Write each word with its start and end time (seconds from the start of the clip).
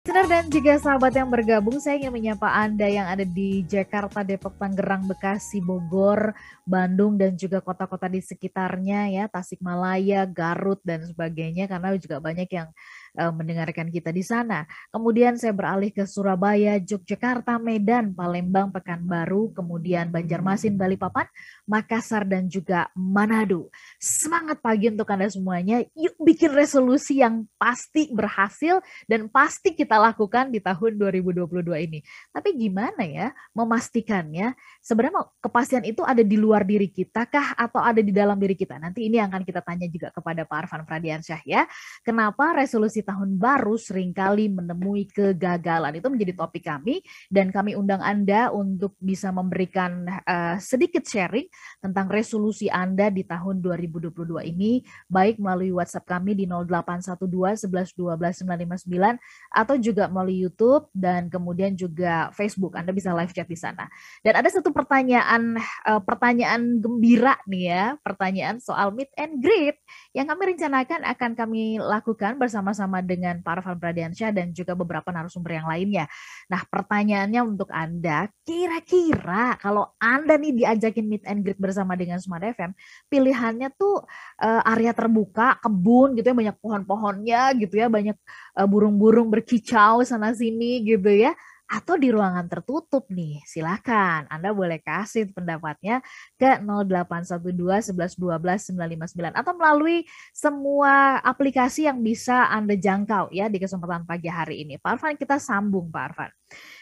Listener 0.00 0.32
dan 0.32 0.48
juga 0.48 0.80
sahabat 0.80 1.12
yang 1.12 1.28
bergabung, 1.28 1.76
saya 1.76 2.00
ingin 2.00 2.08
menyapa 2.08 2.48
Anda 2.48 2.88
yang 2.88 3.04
ada 3.04 3.20
di 3.20 3.60
Jakarta, 3.68 4.24
Depok, 4.24 4.56
Tangerang, 4.56 5.04
Bekasi, 5.04 5.60
Bogor, 5.60 6.32
Bandung, 6.64 7.20
dan 7.20 7.36
juga 7.36 7.60
kota-kota 7.60 8.08
di 8.08 8.24
sekitarnya 8.24 9.12
ya, 9.12 9.28
Tasikmalaya, 9.28 10.24
Garut, 10.24 10.80
dan 10.88 11.04
sebagainya, 11.04 11.68
karena 11.68 11.92
juga 12.00 12.16
banyak 12.16 12.48
yang 12.48 12.72
mendengarkan 13.16 13.90
kita 13.90 14.14
di 14.14 14.22
sana. 14.22 14.64
Kemudian 14.94 15.36
saya 15.36 15.54
beralih 15.54 15.90
ke 15.90 16.06
Surabaya, 16.06 16.78
Yogyakarta, 16.78 17.58
Medan, 17.58 18.14
Palembang, 18.14 18.70
Pekanbaru, 18.70 19.54
kemudian 19.54 20.10
Banjarmasin, 20.10 20.78
Balikpapan, 20.78 21.26
Makassar 21.66 22.26
dan 22.26 22.46
juga 22.46 22.90
Manado. 22.94 23.70
Semangat 23.98 24.62
pagi 24.62 24.90
untuk 24.90 25.08
Anda 25.10 25.30
semuanya. 25.30 25.82
Yuk 25.94 26.16
bikin 26.22 26.52
resolusi 26.54 27.22
yang 27.22 27.46
pasti 27.56 28.10
berhasil 28.12 28.82
dan 29.06 29.26
pasti 29.30 29.74
kita 29.74 29.98
lakukan 29.98 30.50
di 30.52 30.58
tahun 30.62 30.98
2022 30.98 31.86
ini. 31.86 32.00
Tapi 32.30 32.48
gimana 32.56 33.02
ya 33.06 33.34
memastikannya? 33.54 34.54
Sebenarnya 34.80 35.26
kepastian 35.40 35.84
itu 35.84 36.00
ada 36.04 36.22
di 36.22 36.36
luar 36.36 36.64
diri 36.64 36.88
kita 36.88 37.26
kah 37.28 37.56
atau 37.56 37.80
ada 37.80 38.00
di 38.00 38.12
dalam 38.12 38.36
diri 38.36 38.54
kita? 38.56 38.76
Nanti 38.76 39.08
ini 39.08 39.18
akan 39.20 39.42
kita 39.44 39.60
tanya 39.64 39.86
juga 39.88 40.08
kepada 40.12 40.44
Pak 40.44 40.56
Arfan 40.66 40.82
Fradiansyah 40.84 41.42
ya. 41.44 41.62
Kenapa 42.04 42.56
resolusi 42.56 42.99
resolusi 43.00 43.08
tahun 43.08 43.30
baru 43.40 43.74
sering 43.80 44.12
kali 44.12 44.52
menemui 44.52 45.08
kegagalan. 45.08 45.96
Itu 45.96 46.12
menjadi 46.12 46.36
topik 46.36 46.68
kami 46.68 47.00
dan 47.32 47.48
kami 47.48 47.72
undang 47.74 48.04
Anda 48.04 48.52
untuk 48.52 48.94
bisa 49.00 49.32
memberikan 49.32 50.04
uh, 50.06 50.60
sedikit 50.60 51.04
sharing 51.08 51.48
tentang 51.80 52.12
resolusi 52.12 52.68
Anda 52.68 53.08
di 53.08 53.24
tahun 53.24 53.64
2022 53.64 54.12
ini 54.52 54.84
baik 55.08 55.40
melalui 55.40 55.72
WhatsApp 55.72 56.06
kami 56.06 56.36
di 56.36 56.44
0812 56.44 57.66
11 57.66 57.96
12 57.96 58.44
959 58.84 59.56
atau 59.56 59.74
juga 59.80 60.04
melalui 60.12 60.44
YouTube 60.44 60.92
dan 60.92 61.32
kemudian 61.32 61.72
juga 61.74 62.28
Facebook. 62.36 62.76
Anda 62.76 62.92
bisa 62.92 63.16
live 63.16 63.32
chat 63.32 63.48
di 63.48 63.56
sana. 63.56 63.88
Dan 64.20 64.36
ada 64.36 64.48
satu 64.52 64.70
pertanyaan 64.70 65.56
uh, 65.88 66.02
pertanyaan 66.04 66.78
gembira 66.78 67.40
nih 67.48 67.64
ya, 67.72 67.84
pertanyaan 68.04 68.60
soal 68.60 68.92
meet 68.92 69.10
and 69.16 69.40
greet 69.40 69.80
yang 70.12 70.28
kami 70.28 70.54
rencanakan 70.54 71.06
akan 71.06 71.30
kami 71.38 71.78
lakukan 71.78 72.36
bersama-sama 72.36 72.89
bersama 72.90 73.06
dengan 73.06 73.38
Pak 73.38 73.62
Arfan 73.62 73.78
Pradiansyah 73.78 74.34
dan 74.34 74.50
juga 74.50 74.74
beberapa 74.74 75.14
narasumber 75.14 75.62
yang 75.62 75.70
lainnya. 75.70 76.10
Nah 76.50 76.66
pertanyaannya 76.66 77.38
untuk 77.46 77.70
Anda, 77.70 78.26
kira-kira 78.42 79.54
kalau 79.62 79.94
Anda 80.02 80.34
nih 80.34 80.58
diajakin 80.58 81.06
meet 81.06 81.22
and 81.30 81.46
greet 81.46 81.62
bersama 81.62 81.94
dengan 81.94 82.18
Smart 82.18 82.42
FM, 82.42 82.74
pilihannya 83.06 83.70
tuh 83.78 84.02
uh, 84.42 84.62
area 84.74 84.90
terbuka, 84.90 85.62
kebun 85.62 86.18
gitu 86.18 86.34
ya, 86.34 86.36
banyak 86.36 86.56
pohon-pohonnya 86.58 87.54
gitu 87.62 87.78
ya, 87.78 87.86
banyak 87.86 88.18
uh, 88.58 88.66
burung-burung 88.66 89.30
berkicau 89.30 90.02
sana 90.02 90.34
sini 90.34 90.82
gitu 90.82 91.14
ya 91.14 91.30
atau 91.70 91.94
di 91.94 92.10
ruangan 92.10 92.50
tertutup 92.50 93.06
nih. 93.06 93.38
Silakan 93.46 94.26
Anda 94.26 94.50
boleh 94.50 94.82
kasih 94.82 95.30
pendapatnya 95.30 96.02
ke 96.34 96.58
0812 96.58 97.94
11 97.94 98.18
12 98.18 98.74
959 98.74 99.38
atau 99.38 99.52
melalui 99.54 100.02
semua 100.34 101.22
aplikasi 101.22 101.86
yang 101.86 102.02
bisa 102.02 102.50
Anda 102.50 102.74
jangkau 102.74 103.30
ya 103.30 103.46
di 103.46 103.62
kesempatan 103.62 104.02
pagi 104.02 104.26
hari 104.26 104.66
ini. 104.66 104.82
Pak 104.82 104.98
Arfan 104.98 105.14
kita 105.14 105.38
sambung 105.38 105.94
Pak 105.94 106.02
Arfan. 106.10 106.30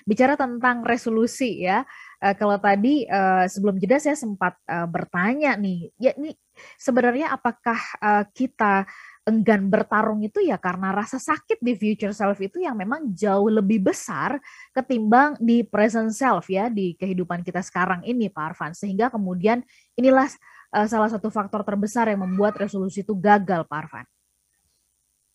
Bicara 0.08 0.40
tentang 0.40 0.80
resolusi 0.80 1.60
ya. 1.60 1.84
Uh, 2.18 2.32
kalau 2.32 2.56
tadi 2.56 3.04
uh, 3.04 3.44
sebelum 3.44 3.76
jeda 3.76 4.00
saya 4.00 4.16
sempat 4.16 4.56
uh, 4.66 4.88
bertanya 4.88 5.54
nih, 5.60 5.92
ya 6.00 6.16
ini 6.16 6.32
sebenarnya 6.80 7.30
apakah 7.30 7.78
uh, 8.00 8.24
kita 8.32 8.88
enggan 9.28 9.68
bertarung 9.68 10.24
itu 10.24 10.40
ya 10.40 10.56
karena 10.56 10.90
rasa 10.90 11.20
sakit 11.20 11.60
di 11.60 11.76
future 11.76 12.16
self 12.16 12.40
itu 12.40 12.64
yang 12.64 12.72
memang 12.72 13.12
jauh 13.12 13.52
lebih 13.52 13.84
besar 13.92 14.40
ketimbang 14.72 15.36
di 15.36 15.60
present 15.62 16.08
self 16.16 16.48
ya 16.48 16.72
di 16.72 16.96
kehidupan 16.96 17.44
kita 17.44 17.60
sekarang 17.60 18.00
ini 18.08 18.32
Pak 18.32 18.44
Arfan 18.56 18.72
sehingga 18.72 19.12
kemudian 19.12 19.60
inilah 19.94 20.32
uh, 20.72 20.88
salah 20.88 21.12
satu 21.12 21.28
faktor 21.28 21.60
terbesar 21.62 22.08
yang 22.08 22.24
membuat 22.24 22.56
resolusi 22.56 23.04
itu 23.04 23.12
gagal 23.12 23.68
Pak 23.68 23.78
Arfan. 23.78 24.06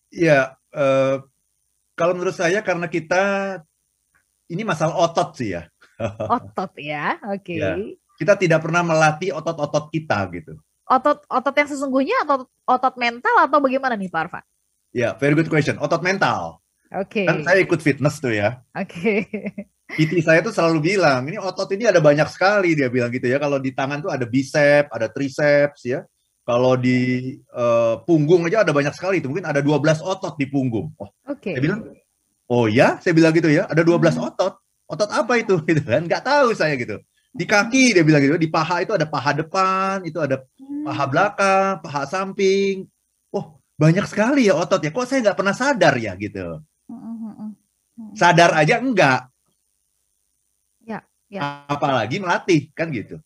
Ya 0.09 0.57
uh, 0.73 1.21
kalau 1.93 2.17
menurut 2.17 2.33
saya 2.33 2.65
karena 2.65 2.89
kita 2.89 3.21
ini 4.49 4.65
masalah 4.65 4.97
otot 4.97 5.37
sih 5.37 5.53
ya. 5.53 5.69
Otot 6.25 6.73
ya, 6.81 7.21
oke. 7.29 7.45
Okay. 7.45 7.61
Ya, 7.61 7.77
kita 8.17 8.33
tidak 8.35 8.59
pernah 8.65 8.81
melatih 8.81 9.31
otot-otot 9.37 9.93
kita 9.93 10.25
gitu 10.33 10.57
otot 10.87 11.23
otot 11.27 11.55
yang 11.55 11.69
sesungguhnya 11.69 12.17
atau 12.27 12.47
otot 12.67 12.95
mental 12.99 13.35
atau 13.39 13.57
bagaimana 13.59 13.95
nih 13.95 14.11
Pak 14.11 14.21
Arfa? 14.27 14.39
Ya, 14.93 15.09
yeah, 15.09 15.11
very 15.17 15.33
good 15.33 15.49
question. 15.49 15.79
Otot 15.81 16.05
mental. 16.05 16.63
Oke. 16.93 17.25
Okay. 17.25 17.25
Kan 17.25 17.41
saya 17.41 17.57
ikut 17.65 17.79
fitness 17.81 18.21
tuh 18.21 18.33
ya. 18.33 18.61
Oke. 18.77 19.25
Okay. 19.83 20.07
PT 20.09 20.25
saya 20.25 20.41
tuh 20.41 20.55
selalu 20.55 20.95
bilang, 20.95 21.27
ini 21.27 21.37
otot 21.37 21.69
ini 21.75 21.85
ada 21.85 22.01
banyak 22.01 22.25
sekali 22.31 22.73
dia 22.73 22.89
bilang 22.89 23.13
gitu 23.13 23.29
ya. 23.29 23.37
Kalau 23.37 23.61
di 23.61 23.75
tangan 23.75 24.01
tuh 24.01 24.09
ada 24.09 24.25
bicep, 24.25 24.89
ada 24.89 25.05
triceps 25.11 25.85
ya. 25.85 26.01
Kalau 26.47 26.73
di 26.79 27.35
uh, 27.53 28.01
punggung 28.01 28.47
aja 28.47 28.65
ada 28.65 28.73
banyak 28.73 28.95
sekali 28.95 29.21
itu. 29.21 29.29
Mungkin 29.29 29.45
ada 29.45 29.61
12 29.61 30.01
otot 30.01 30.33
di 30.39 30.49
punggung. 30.49 30.89
Oh, 30.97 31.11
Oke. 31.29 31.51
Okay. 31.51 31.53
Saya 31.59 31.61
bilang, 31.61 31.79
"Oh 32.49 32.65
ya?" 32.65 32.97
Saya 33.05 33.13
bilang 33.13 33.35
gitu 33.37 33.53
ya. 33.53 33.69
Ada 33.69 33.85
12 33.85 34.17
hmm. 34.17 34.27
otot. 34.33 34.53
Otot 34.87 35.09
apa 35.13 35.33
itu 35.37 35.61
gitu 35.69 35.83
kan? 35.85 36.01
Nggak 36.09 36.23
tahu 36.25 36.47
saya 36.57 36.73
gitu. 36.73 36.97
Di 37.33 37.45
kaki 37.45 37.97
dia 37.97 38.05
bilang 38.05 38.21
gitu, 38.21 38.37
di 38.37 38.49
paha 38.49 38.85
itu 38.85 38.93
ada 38.93 39.09
paha 39.09 39.33
depan, 39.33 40.05
itu 40.05 40.21
ada 40.21 40.41
paha 40.83 41.05
belakang, 41.07 41.73
paha 41.79 42.03
samping. 42.05 42.85
Oh, 43.31 43.57
banyak 43.79 44.05
sekali 44.05 44.51
ya 44.51 44.59
otot 44.59 44.83
ya. 44.83 44.91
Kok 44.91 45.07
saya 45.07 45.19
nggak 45.31 45.37
pernah 45.39 45.55
sadar 45.55 45.95
ya 45.97 46.13
gitu. 46.19 46.61
Sadar 48.13 48.51
aja 48.53 48.83
enggak. 48.83 49.31
Ya, 50.83 50.99
ya. 51.31 51.65
Apalagi 51.71 52.19
melatih 52.19 52.69
kan 52.75 52.91
gitu. 52.91 53.17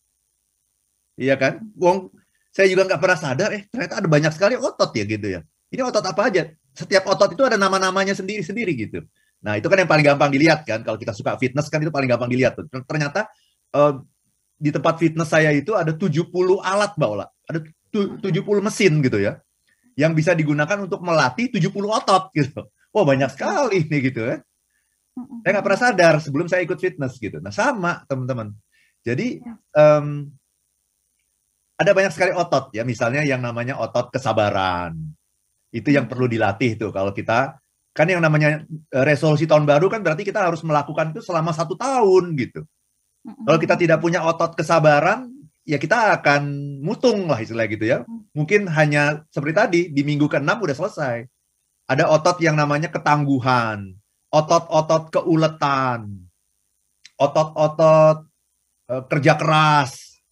Iya 1.18 1.36
kan? 1.36 1.66
Wong 1.76 2.14
saya 2.54 2.70
juga 2.70 2.86
nggak 2.86 3.02
pernah 3.02 3.20
sadar 3.20 3.50
eh 3.54 3.66
ternyata 3.70 4.02
ada 4.02 4.10
banyak 4.10 4.32
sekali 4.34 4.56
otot 4.58 4.94
ya 4.94 5.04
gitu 5.04 5.28
ya. 5.28 5.42
Ini 5.74 5.82
otot 5.84 6.06
apa 6.06 6.22
aja? 6.30 6.48
Setiap 6.72 7.10
otot 7.10 7.34
itu 7.34 7.44
ada 7.44 7.58
nama-namanya 7.58 8.14
sendiri-sendiri 8.14 8.72
gitu. 8.78 9.02
Nah, 9.42 9.58
itu 9.58 9.68
kan 9.70 9.78
yang 9.78 9.90
paling 9.90 10.06
gampang 10.06 10.32
dilihat 10.34 10.66
kan. 10.66 10.82
Kalau 10.82 10.98
kita 10.98 11.14
suka 11.14 11.36
fitness 11.38 11.70
kan 11.70 11.82
itu 11.82 11.92
paling 11.94 12.10
gampang 12.10 12.30
dilihat 12.30 12.58
tuh. 12.58 12.66
Ternyata 12.70 13.30
uh, 13.76 14.02
di 14.58 14.74
tempat 14.74 14.98
fitness 14.98 15.30
saya 15.30 15.54
itu 15.54 15.78
ada 15.78 15.94
70 15.94 16.34
alat 16.60 16.98
Mbak 16.98 17.12
Ada 17.46 17.60
70 17.94 18.66
mesin 18.66 18.94
gitu 19.06 19.22
ya. 19.22 19.38
Yang 19.98 20.12
bisa 20.18 20.32
digunakan 20.34 20.78
untuk 20.82 21.02
melatih 21.06 21.54
70 21.54 21.70
otot 21.90 22.34
gitu. 22.34 22.66
Wah, 22.94 23.06
banyak 23.06 23.30
sekali 23.34 23.86
nih 23.86 24.02
gitu 24.10 24.22
ya. 24.26 24.36
Saya 25.42 25.52
nggak 25.58 25.66
pernah 25.66 25.82
sadar 25.82 26.14
sebelum 26.22 26.46
saya 26.46 26.62
ikut 26.66 26.78
fitness 26.78 27.18
gitu. 27.18 27.42
Nah, 27.42 27.50
sama 27.50 28.06
teman-teman. 28.06 28.54
Jadi 29.02 29.42
um, 29.74 30.30
ada 31.78 31.92
banyak 31.94 32.14
sekali 32.14 32.34
otot 32.34 32.74
ya, 32.74 32.82
misalnya 32.82 33.22
yang 33.22 33.42
namanya 33.42 33.78
otot 33.78 34.10
kesabaran. 34.14 34.98
Itu 35.70 35.94
yang 35.94 36.10
perlu 36.10 36.26
dilatih 36.26 36.78
tuh 36.78 36.90
kalau 36.90 37.14
kita 37.14 37.58
kan 37.98 38.06
yang 38.06 38.22
namanya 38.22 38.62
resolusi 38.94 39.50
tahun 39.50 39.66
baru 39.66 39.90
kan 39.90 40.06
berarti 40.06 40.22
kita 40.22 40.38
harus 40.38 40.62
melakukan 40.62 41.18
itu 41.18 41.22
selama 41.26 41.50
satu 41.50 41.74
tahun 41.74 42.38
gitu. 42.38 42.62
Kalau 43.28 43.60
kita 43.60 43.76
tidak 43.76 44.00
punya 44.00 44.24
otot 44.24 44.56
kesabaran, 44.56 45.28
ya 45.68 45.76
kita 45.76 46.16
akan 46.22 46.48
mutung 46.80 47.28
lah 47.28 47.44
istilah 47.44 47.68
gitu 47.68 47.84
ya. 47.84 48.08
Mungkin 48.32 48.72
hanya 48.72 49.28
seperti 49.28 49.54
tadi, 49.54 49.82
di 49.92 50.02
minggu 50.08 50.32
ke-6 50.32 50.48
udah 50.48 50.76
selesai. 50.76 51.18
Ada 51.92 52.08
otot 52.08 52.40
yang 52.40 52.56
namanya 52.56 52.88
ketangguhan, 52.88 53.96
otot-otot 54.32 55.12
keuletan, 55.12 56.28
otot-otot 57.20 58.28
uh, 58.92 59.04
kerja 59.12 59.36
keras, 59.36 60.24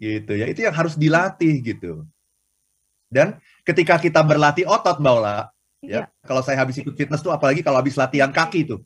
gitu 0.00 0.32
ya. 0.32 0.48
Itu 0.48 0.64
yang 0.64 0.76
harus 0.76 0.96
dilatih 0.96 1.60
gitu. 1.60 2.08
Dan 3.08 3.40
ketika 3.64 4.00
kita 4.00 4.24
berlatih 4.24 4.68
otot, 4.68 5.00
Mbak 5.00 5.14
Ola, 5.20 5.48
ya, 5.84 6.04
ya, 6.04 6.12
kalau 6.24 6.40
saya 6.44 6.60
habis 6.60 6.80
ikut 6.80 6.92
fitness 6.96 7.24
tuh, 7.24 7.32
apalagi 7.32 7.60
kalau 7.64 7.80
habis 7.80 7.96
latihan 7.96 8.28
kaki 8.28 8.68
tuh, 8.68 8.80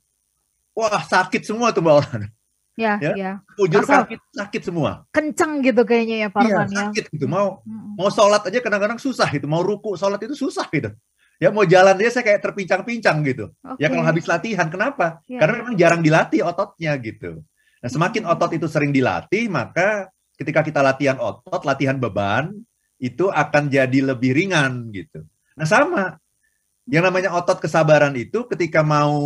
wah 0.75 1.03
sakit 1.03 1.43
semua 1.43 1.71
tuh 1.75 1.83
Mbak 1.83 1.95
Ola. 1.95 2.27
Ya, 2.73 2.97
ya. 3.05 3.13
ya. 3.13 3.33
Ujur 3.61 3.85
kaki 3.85 4.17
sakit 4.33 4.63
semua. 4.65 5.05
Kenceng 5.13 5.61
gitu 5.61 5.85
kayaknya 5.85 6.27
ya 6.27 6.29
Pak 6.33 6.43
iya, 6.49 6.57
ya. 6.65 6.89
sakit 6.89 7.05
gitu. 7.13 7.27
Mau 7.29 7.61
hmm. 7.65 8.01
mau 8.01 8.09
sholat 8.09 8.49
aja 8.49 8.59
kadang-kadang 8.65 8.97
susah 8.97 9.29
itu. 9.29 9.45
Mau 9.45 9.61
ruku 9.61 9.93
sholat 10.01 10.21
itu 10.25 10.33
susah 10.33 10.65
gitu. 10.73 10.89
Ya 11.37 11.51
mau 11.51 11.67
jalan 11.67 11.99
dia 11.99 12.09
saya 12.09 12.25
kayak 12.25 12.41
terpincang-pincang 12.41 13.19
gitu. 13.27 13.51
Okay. 13.61 13.85
Ya 13.85 13.87
kalau 13.93 14.05
habis 14.07 14.25
latihan 14.25 14.71
kenapa? 14.73 15.21
Ya, 15.29 15.43
Karena 15.43 15.55
memang 15.61 15.75
jarang 15.77 16.01
dilatih 16.01 16.47
ototnya 16.49 16.97
gitu. 17.03 17.45
Nah 17.83 17.91
semakin 17.91 18.25
otot 18.31 18.51
itu 18.57 18.67
sering 18.71 18.95
dilatih 18.95 19.51
maka 19.51 20.09
ketika 20.39 20.65
kita 20.65 20.81
latihan 20.81 21.19
otot, 21.21 21.61
latihan 21.67 21.99
beban 21.99 22.55
itu 23.03 23.27
akan 23.29 23.69
jadi 23.69 24.15
lebih 24.15 24.33
ringan 24.33 24.95
gitu. 24.95 25.27
Nah 25.59 25.67
sama 25.67 26.23
yang 26.87 27.03
namanya 27.07 27.35
otot 27.35 27.59
kesabaran 27.59 28.15
itu 28.15 28.47
ketika 28.47 28.87
mau 28.87 29.19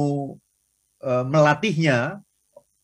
e, 1.01 1.13
melatihnya 1.29 2.21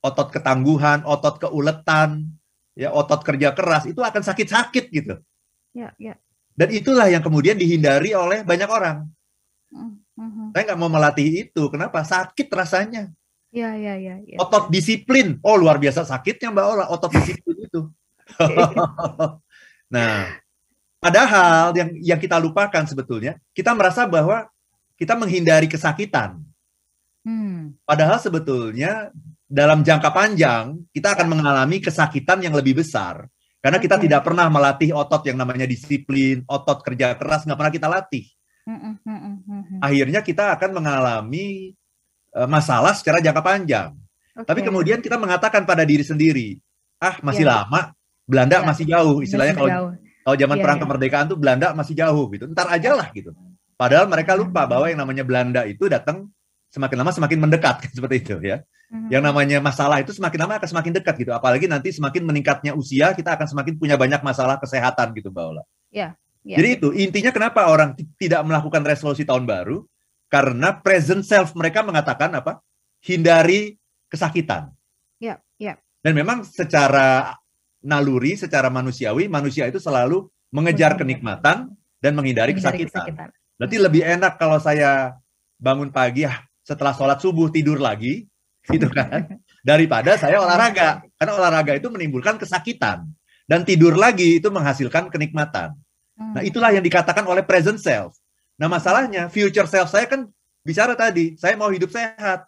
otot 0.02 0.28
ketangguhan, 0.34 1.06
otot 1.06 1.38
keuletan, 1.38 2.26
ya 2.74 2.90
otot 2.90 3.22
kerja 3.22 3.54
keras 3.54 3.86
itu 3.86 4.02
akan 4.02 4.22
sakit-sakit 4.22 4.84
gitu. 4.90 5.14
Ya, 5.72 5.94
ya. 5.96 6.18
Dan 6.52 6.68
itulah 6.68 7.08
yang 7.08 7.24
kemudian 7.24 7.56
dihindari 7.56 8.12
oleh 8.12 8.44
banyak 8.44 8.68
orang. 8.68 9.08
Mhm. 9.72 10.52
Saya 10.52 10.62
nggak 10.68 10.80
mau 10.80 10.92
melatih 10.92 11.48
itu. 11.48 11.62
Kenapa? 11.72 12.04
Sakit 12.04 12.50
rasanya. 12.52 13.08
Iya, 13.52 13.76
iya, 13.76 13.94
iya, 13.96 14.14
iya. 14.24 14.36
Otot 14.40 14.68
disiplin. 14.68 15.40
Oh, 15.44 15.56
luar 15.56 15.76
biasa 15.76 16.04
sakitnya 16.04 16.52
Mbak 16.52 16.66
Ola, 16.66 16.84
otot 16.92 17.12
disiplin 17.16 17.56
itu. 17.56 17.88
nah, 19.94 20.40
padahal 21.00 21.76
yang 21.76 21.90
yang 22.00 22.20
kita 22.20 22.40
lupakan 22.40 22.84
sebetulnya, 22.88 23.36
kita 23.52 23.76
merasa 23.76 24.08
bahwa 24.08 24.48
kita 24.96 25.16
menghindari 25.16 25.68
kesakitan. 25.68 26.40
Hmm. 27.22 27.76
Padahal 27.84 28.18
sebetulnya 28.18 29.12
dalam 29.52 29.84
jangka 29.84 30.08
panjang 30.16 30.80
kita 30.96 31.12
akan 31.12 31.28
mengalami 31.28 31.76
kesakitan 31.84 32.40
yang 32.40 32.56
lebih 32.56 32.80
besar 32.80 33.28
karena 33.60 33.76
kita 33.78 34.00
Oke. 34.00 34.08
tidak 34.08 34.24
pernah 34.24 34.48
melatih 34.48 34.90
otot 34.96 35.22
yang 35.28 35.36
namanya 35.38 35.68
disiplin, 35.68 36.42
otot 36.48 36.80
kerja 36.82 37.14
keras 37.20 37.44
nggak 37.46 37.58
pernah 37.60 37.74
kita 37.76 37.86
latih. 37.92 38.24
Akhirnya 39.78 40.20
kita 40.24 40.56
akan 40.58 40.70
mengalami 40.82 41.70
eh, 42.32 42.48
masalah 42.48 42.96
secara 42.96 43.20
jangka 43.20 43.44
panjang. 43.44 43.92
Tapi 44.32 44.60
Oke. 44.64 44.68
kemudian 44.72 44.98
kita 45.04 45.20
mengatakan 45.20 45.68
pada 45.68 45.84
diri 45.84 46.00
sendiri, 46.00 46.56
ah 46.98 47.20
masih 47.20 47.44
Ya. 47.44 47.60
lama, 47.62 47.92
Belanda 48.24 48.58
Ya. 48.58 48.66
masih 48.66 48.84
jauh. 48.88 49.20
Istilahnya 49.20 49.52
Masih 49.54 49.60
kalau 49.60 49.70
jauh. 49.76 49.90
kalau 50.24 50.36
zaman 50.40 50.56
Iya, 50.56 50.62
perang 50.64 50.78
iya. 50.80 50.82
kemerdekaan 50.88 51.26
tuh 51.28 51.38
Belanda 51.38 51.68
masih 51.76 51.94
jauh 51.94 52.24
gitu. 52.32 52.44
Ntar 52.48 52.66
aja 52.72 52.90
lah 52.96 53.08
gitu. 53.12 53.30
Padahal 53.76 54.08
mereka 54.08 54.32
lupa 54.34 54.64
bahwa 54.64 54.88
yang 54.88 55.04
namanya 55.04 55.22
Belanda 55.28 55.62
itu 55.68 55.86
datang 55.86 56.32
semakin 56.72 56.96
lama 57.04 57.12
semakin 57.12 57.38
mendekat 57.38 57.76
seperti 57.96 58.16
itu 58.24 58.36
ya. 58.40 58.64
Mhm. 58.92 59.08
Yang 59.08 59.22
namanya 59.24 59.58
masalah 59.60 60.00
itu 60.00 60.12
semakin 60.12 60.48
lama 60.48 60.60
akan 60.60 60.68
semakin 60.68 60.92
dekat 61.00 61.14
gitu. 61.20 61.32
Apalagi 61.32 61.68
nanti 61.68 61.92
semakin 61.92 62.24
meningkatnya 62.24 62.72
usia, 62.76 63.12
kita 63.16 63.36
akan 63.36 63.46
semakin 63.48 63.76
punya 63.76 63.96
banyak 63.96 64.20
masalah 64.20 64.60
kesehatan 64.60 65.16
gitu, 65.16 65.32
Mbak 65.32 65.44
Ola. 65.48 65.62
Iya, 65.92 66.16
Jadi 66.42 66.68
itu 66.74 66.88
intinya 66.92 67.30
kenapa 67.30 67.70
orang 67.70 67.94
t- 67.94 68.04
tidak 68.18 68.42
melakukan 68.42 68.82
resolusi 68.82 69.22
tahun 69.22 69.46
baru? 69.46 69.86
Karena 70.26 70.74
present 70.74 71.22
self 71.22 71.54
mereka 71.54 71.84
mengatakan 71.86 72.32
apa? 72.34 72.60
Hindari 73.04 73.78
kesakitan. 74.10 74.72
Iya, 75.22 75.40
iya. 75.56 75.78
Dan 76.02 76.18
memang 76.18 76.42
secara 76.42 77.36
naluri, 77.80 78.34
secara 78.34 78.68
manusiawi, 78.68 79.30
manusia 79.30 79.70
itu 79.70 79.78
selalu 79.78 80.28
mengejar 80.52 80.98
kenikmatan 81.00 81.72
dan 82.02 82.12
menghindari 82.12 82.52
Menghindari 82.52 82.90
kesakitan. 82.90 83.28
Berarti 83.56 83.76
lebih 83.78 84.02
enak 84.04 84.36
kalau 84.36 84.58
saya 84.58 85.16
bangun 85.62 85.94
pagi 85.94 86.26
ya 86.26 86.42
setelah 86.62 86.94
sholat 86.94 87.18
subuh 87.18 87.50
tidur 87.50 87.78
lagi, 87.78 88.26
gitu 88.74 88.86
kan, 88.90 89.38
daripada 89.66 90.14
saya 90.14 90.38
olahraga. 90.38 91.02
Karena 91.18 91.32
olahraga 91.34 91.72
itu 91.78 91.90
menimbulkan 91.90 92.38
kesakitan 92.38 93.06
dan 93.46 93.66
tidur 93.66 93.98
lagi 93.98 94.38
itu 94.38 94.48
menghasilkan 94.48 95.10
kenikmatan. 95.10 95.74
Hmm. 96.14 96.38
Nah, 96.38 96.42
itulah 96.46 96.70
yang 96.70 96.84
dikatakan 96.84 97.26
oleh 97.26 97.42
present 97.42 97.78
self. 97.82 98.14
Nah, 98.54 98.70
masalahnya 98.70 99.26
future 99.26 99.66
self 99.66 99.90
saya 99.90 100.06
kan 100.06 100.30
bicara 100.62 100.94
tadi, 100.94 101.34
saya 101.34 101.58
mau 101.58 101.68
hidup 101.68 101.90
sehat. 101.90 102.46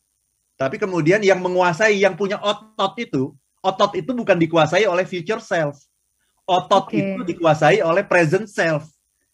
Tapi 0.54 0.78
kemudian 0.78 1.18
yang 1.18 1.42
menguasai, 1.42 1.98
yang 1.98 2.14
punya 2.14 2.38
otot 2.38 2.94
itu, 3.02 3.34
otot 3.58 3.90
itu 3.98 4.14
bukan 4.14 4.38
dikuasai 4.38 4.86
oleh 4.86 5.02
future 5.02 5.42
self. 5.42 5.82
Otot 6.46 6.92
Oke. 6.92 7.00
itu 7.00 7.20
dikuasai 7.34 7.82
oleh 7.82 8.06
present 8.06 8.46
self. 8.46 8.86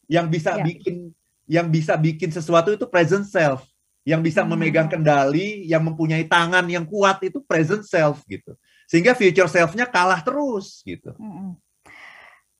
Yang 0.08 0.26
bisa 0.40 0.56
Ya. 0.56 0.64
bikin 0.64 0.96
yang 1.50 1.66
bisa 1.66 1.98
bikin 1.98 2.30
sesuatu 2.30 2.70
itu 2.70 2.86
present 2.86 3.26
self. 3.26 3.66
Yang 4.04 4.20
bisa 4.32 4.40
Hmm. 4.42 4.56
memegang 4.56 4.88
kendali, 4.88 5.68
yang 5.68 5.84
mempunyai 5.84 6.24
tangan 6.24 6.64
yang 6.66 6.88
kuat 6.88 7.20
itu 7.20 7.44
present 7.44 7.84
self 7.84 8.24
gitu. 8.24 8.56
Sehingga 8.88 9.12
future 9.14 9.46
self-nya 9.46 9.86
kalah 9.86 10.24
terus 10.24 10.80
gitu. 10.82 11.12
Mm-mm. 11.20 11.54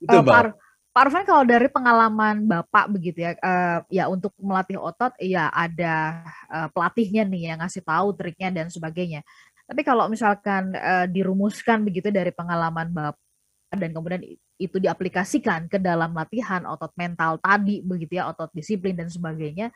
Itu, 0.00 0.16
Eh. 0.16 0.22
Pak, 0.22 0.54
Pak 0.90 1.00
Arfan 1.06 1.24
kalau 1.24 1.44
dari 1.46 1.70
pengalaman 1.70 2.44
Bapak 2.44 2.90
begitu 2.92 3.24
ya, 3.24 3.32
eh, 3.38 3.78
ya 3.88 4.04
untuk 4.10 4.34
melatih 4.38 4.78
otot, 4.78 5.14
ya 5.22 5.48
ada 5.54 6.22
eh, 6.50 6.68
pelatihnya 6.74 7.24
nih 7.24 7.42
yang 7.54 7.58
ngasih 7.62 7.82
tahu 7.82 8.14
triknya 8.14 8.50
dan 8.50 8.66
sebagainya. 8.68 9.22
Tapi 9.70 9.80
kalau 9.86 10.10
misalkan 10.10 10.74
eh, 10.74 11.06
dirumuskan 11.08 11.86
begitu 11.86 12.10
dari 12.10 12.34
pengalaman 12.34 12.90
Bapak 12.90 13.22
dan 13.70 13.94
kemudian 13.94 14.22
itu 14.58 14.76
diaplikasikan 14.82 15.70
ke 15.70 15.78
dalam 15.78 16.10
latihan 16.10 16.66
otot 16.66 16.90
mental 16.98 17.38
tadi 17.38 17.80
begitu 17.86 18.18
ya, 18.18 18.26
otot 18.28 18.50
disiplin 18.50 18.98
dan 18.98 19.06
sebagainya, 19.06 19.70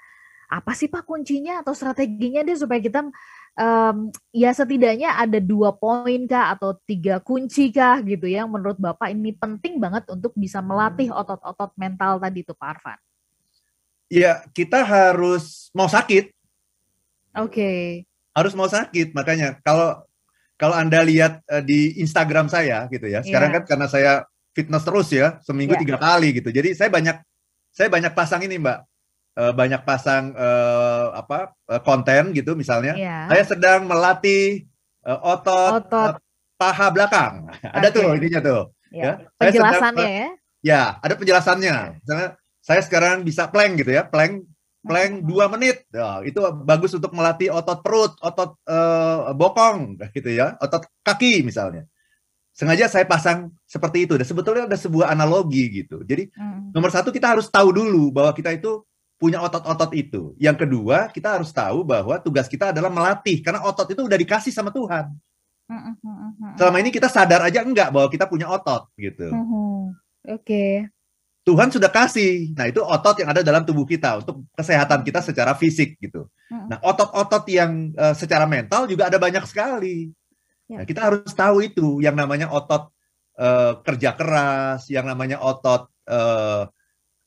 apa 0.50 0.73
sih 0.76 0.87
Pak 0.88 1.05
kuncinya 1.05 1.61
atau 1.64 1.73
strateginya 1.73 2.44
deh 2.44 2.56
supaya 2.58 2.81
kita 2.81 3.00
em, 3.55 3.96
ya 4.35 4.50
setidaknya 4.50 5.14
ada 5.14 5.38
dua 5.38 5.73
poin 5.73 6.26
kah 6.26 6.52
atau 6.55 6.75
tiga 6.85 7.23
kunci 7.23 7.70
kah 7.70 8.02
gitu 8.02 8.26
ya 8.26 8.44
yang 8.44 8.50
menurut 8.52 8.76
Bapak 8.76 9.11
ini 9.11 9.32
penting 9.35 9.79
banget 9.79 10.05
untuk 10.11 10.35
bisa 10.35 10.58
melatih 10.61 11.11
otot-otot 11.11 11.73
mental 11.79 12.19
tadi 12.19 12.43
itu 12.44 12.52
Pak 12.52 12.69
Arfan. 12.79 12.99
Ya, 14.12 14.44
kita 14.52 14.85
harus 14.85 15.73
mau 15.73 15.88
sakit, 15.88 16.31
Oke. 17.35 18.05
harus 18.37 18.52
mau 18.55 18.69
sakit. 18.69 19.11
Makanya 19.17 19.58
kalau 19.64 20.05
kalau 20.55 20.76
Anda 20.76 21.02
lihat 21.02 21.43
eh, 21.50 21.62
di 21.64 21.81
Instagram 21.99 22.47
saya 22.47 22.87
gitu 22.93 23.11
ya. 23.11 23.25
Sekarang 23.26 23.50
Iya. 23.50 23.56
kan 23.58 23.64
karena 23.67 23.87
saya 23.90 24.12
fitness 24.55 24.87
terus 24.87 25.08
ya, 25.11 25.43
seminggu 25.43 25.75
Iya. 25.75 25.82
tiga 25.82 25.97
kali 25.99 26.31
gitu. 26.37 26.52
Jadi 26.55 26.79
saya 26.79 26.93
banyak 26.93 27.17
saya 27.75 27.90
banyak 27.90 28.14
pasang 28.14 28.38
ini, 28.47 28.55
Mbak. 28.61 28.79
Eh, 29.34 29.50
banyak 29.50 29.82
pasang 29.82 30.31
eh, 30.31 31.06
apa 31.10 31.50
eh, 31.66 31.82
konten 31.82 32.31
gitu 32.31 32.54
misalnya. 32.54 32.94
Iya. 32.94 33.19
Saya 33.34 33.42
sedang 33.42 33.82
melatih 33.82 34.62
eh, 35.02 35.19
otot, 35.26 35.82
Otot. 35.82 36.22
paha 36.54 36.86
belakang. 36.94 37.50
Ada 37.76 37.90
Oke. 37.90 37.96
tuh 37.98 38.06
ininya 38.14 38.38
tuh. 38.38 38.62
Ya. 38.94 39.02
ya. 39.02 39.12
Saya 39.34 39.50
sedang- 39.50 39.66
Penjelasannya 39.75 40.06
ya. 40.08 40.28
Ya, 40.64 40.82
ada 40.96 41.12
penjelasannya. 41.12 41.76
Misalnya 42.00 42.28
saya 42.64 42.81
sekarang 42.81 43.20
bisa 43.20 43.44
plank 43.52 43.84
gitu 43.84 43.92
ya, 43.92 44.06
plank 44.08 44.48
plank 44.81 45.26
dua 45.28 45.44
menit. 45.52 45.84
Ya, 45.92 46.25
itu 46.25 46.40
bagus 46.64 46.94
untuk 46.94 47.12
melatih 47.12 47.52
otot 47.52 47.84
perut, 47.84 48.16
otot 48.22 48.56
eh, 48.64 49.34
bokong 49.34 49.98
gitu 50.14 50.30
ya, 50.30 50.56
otot 50.56 50.87
kaki 51.04 51.42
misalnya. 51.44 51.84
Sengaja 52.54 52.87
saya 52.87 53.02
pasang 53.04 53.50
seperti 53.66 54.06
itu. 54.06 54.14
Dan 54.14 54.25
sebetulnya 54.25 54.64
ada 54.64 54.78
sebuah 54.78 55.10
analogi 55.10 55.82
gitu. 55.84 56.00
Jadi 56.00 56.30
Mm. 56.32 56.70
nomor 56.70 56.88
satu 56.88 57.10
kita 57.10 57.34
harus 57.34 57.50
tahu 57.50 57.75
dulu 57.75 58.14
bahwa 58.14 58.30
kita 58.30 58.54
itu 58.54 58.78
punya 59.25 59.41
otot-otot 59.41 59.88
itu. 59.97 60.37
Yang 60.37 60.69
kedua 60.69 61.09
kita 61.09 61.41
harus 61.41 61.49
tahu 61.49 61.81
bahwa 61.81 62.21
tugas 62.21 62.44
kita 62.44 62.76
adalah 62.76 62.93
melatih 62.93 63.41
karena 63.41 63.65
otot 63.65 63.88
itu 63.88 64.05
udah 64.05 64.19
dikasih 64.21 64.53
sama 64.53 64.69
Tuhan. 64.69 65.17
Selama 66.61 66.76
ini 66.85 66.93
kita 66.93 67.09
sadar 67.09 67.41
aja 67.41 67.65
enggak 67.65 67.88
bahwa 67.88 68.12
kita 68.12 68.29
punya 68.29 68.53
otot 68.53 68.93
gitu. 69.00 69.32
Mhm. 69.32 69.97
Oke. 70.37 70.93
Tuhan 71.44 71.69
sudah 71.69 71.93
kasih. 71.93 72.56
Nah, 72.56 72.69
itu 72.69 72.81
otot 72.81 73.21
yang 73.21 73.29
ada 73.32 73.44
dalam 73.44 73.69
tubuh 73.69 73.85
kita 73.85 74.25
untuk 74.25 74.49
kesehatan 74.56 75.05
kita 75.05 75.21
secara 75.21 75.53
fisik 75.56 76.00
gitu. 76.00 76.29
Nah, 76.49 76.81
otot-otot 76.81 77.44
yang 77.53 77.93
eh, 77.93 78.15
secara 78.17 78.49
mental 78.49 78.88
juga 78.88 79.12
ada 79.12 79.21
banyak 79.21 79.44
sekali. 79.44 80.09
Ya. 80.69 80.81
Nah, 80.81 80.85
kita 80.88 81.00
harus 81.04 81.33
tahu 81.37 81.64
itu 81.64 82.00
yang 82.00 82.16
namanya 82.16 82.49
otot 82.49 82.88
eh, 83.37 83.73
kerja 83.85 84.16
keras, 84.16 84.88
yang 84.88 85.04
namanya 85.04 85.40
otot 85.40 85.93
eh, 86.09 86.64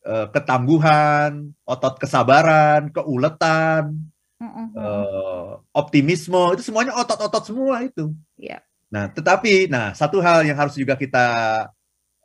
eh, 0.08 0.28
ketangguhan, 0.32 1.52
otot 1.68 2.00
kesabaran, 2.00 2.90
keuletan, 2.96 4.08
Mm, 4.38 4.46
mm, 4.46 4.68
mm. 4.70 4.78
eh, 4.78 5.52
optimisme, 5.74 6.54
itu 6.54 6.62
semuanya 6.62 6.94
otot-otot 6.94 7.42
semua 7.42 7.82
itu. 7.82 8.14
Iya. 8.38 8.62
Nah, 8.94 9.10
tetapi, 9.10 9.66
nah 9.66 9.98
satu 9.98 10.22
hal 10.22 10.46
yang 10.46 10.54
harus 10.54 10.78
juga 10.78 10.94
kita 10.94 11.26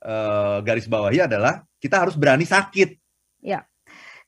eh, 0.05 0.57
garis 0.61 0.85
bawahi 0.85 1.25
adalah 1.25 1.65
kita 1.81 2.05
harus 2.05 2.15
berani 2.21 2.45
sakit. 2.45 3.01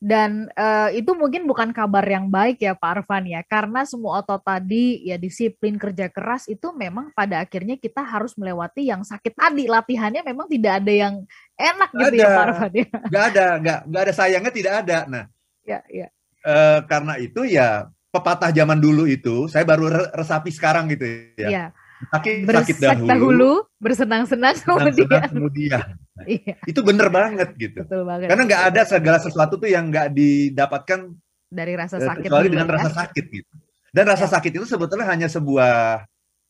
Dan 0.04 0.52
eh, 0.52 1.00
itu 1.00 1.16
mungkin 1.16 1.48
bukan 1.48 1.72
kabar 1.72 2.04
yang 2.04 2.28
baik 2.28 2.60
ya 2.60 2.76
Pak 2.76 3.00
Arfan 3.00 3.24
ya, 3.24 3.40
karena 3.40 3.88
semua 3.88 4.20
otot 4.20 4.44
tadi 4.44 5.00
ya 5.00 5.16
disiplin 5.16 5.80
kerja 5.80 6.12
keras 6.12 6.44
itu 6.44 6.76
memang 6.76 7.08
pada 7.16 7.40
akhirnya 7.40 7.80
kita 7.80 8.04
harus 8.04 8.36
melewati 8.36 8.84
yang 8.92 9.00
sakit 9.00 9.32
tadi. 9.32 9.64
Latihannya 9.64 10.20
memang 10.20 10.44
tidak 10.52 10.84
ada 10.84 10.92
yang 10.92 11.14
enak 11.56 11.88
Nggak 11.88 12.04
gitu 12.04 12.16
ya 12.20 12.26
ada. 12.28 12.36
Pak 12.36 12.44
Arfan 12.44 12.72
ya. 12.76 12.86
Nggak 13.08 13.24
ada, 13.32 13.46
nggak, 13.64 13.78
nggak 13.88 14.02
ada 14.04 14.12
sayangnya 14.12 14.52
tidak 14.52 14.74
ada. 14.84 14.98
Nah, 15.08 15.24
Ya, 15.64 15.80
ya. 15.88 16.12
eh, 16.44 16.78
karena 16.84 17.16
itu 17.16 17.40
ya 17.48 17.88
pepatah 18.12 18.52
zaman 18.52 18.76
dulu 18.76 19.08
itu 19.08 19.48
saya 19.48 19.64
baru 19.64 19.88
re- 19.88 20.12
resapi 20.12 20.52
sekarang 20.52 20.92
gitu 20.92 21.32
ya. 21.40 21.48
ya. 21.48 21.64
Sakit, 22.12 22.44
sakit 22.44 22.76
dahulu, 22.84 23.08
dahulu, 23.08 23.52
bersenang-senang 23.80 24.60
senang-senang 24.60 25.32
kemudian. 25.32 25.80
Kemudian. 26.14 26.38
Iya, 26.46 26.54
Itu 26.64 26.80
bener 26.80 27.08
banget 27.10 27.48
gitu. 27.58 27.82
betul 27.82 28.02
banget. 28.06 28.28
Karena 28.30 28.42
nggak 28.46 28.62
ada 28.70 28.82
segala 28.86 29.18
sesuatu 29.18 29.54
tuh 29.58 29.66
yang 29.66 29.90
nggak 29.90 30.14
didapatkan 30.14 31.10
dari 31.50 31.74
rasa 31.74 31.98
eh, 31.98 32.06
sakit 32.06 32.22
kecuali 32.26 32.48
dengan 32.50 32.66
ya. 32.66 32.74
rasa 32.78 32.90
sakit 33.04 33.24
gitu. 33.30 33.54
Dan 33.94 34.04
rasa 34.10 34.26
Ya. 34.26 34.32
sakit 34.38 34.52
itu 34.58 34.66
sebetulnya 34.66 35.06
hanya 35.06 35.28
sebuah 35.30 36.02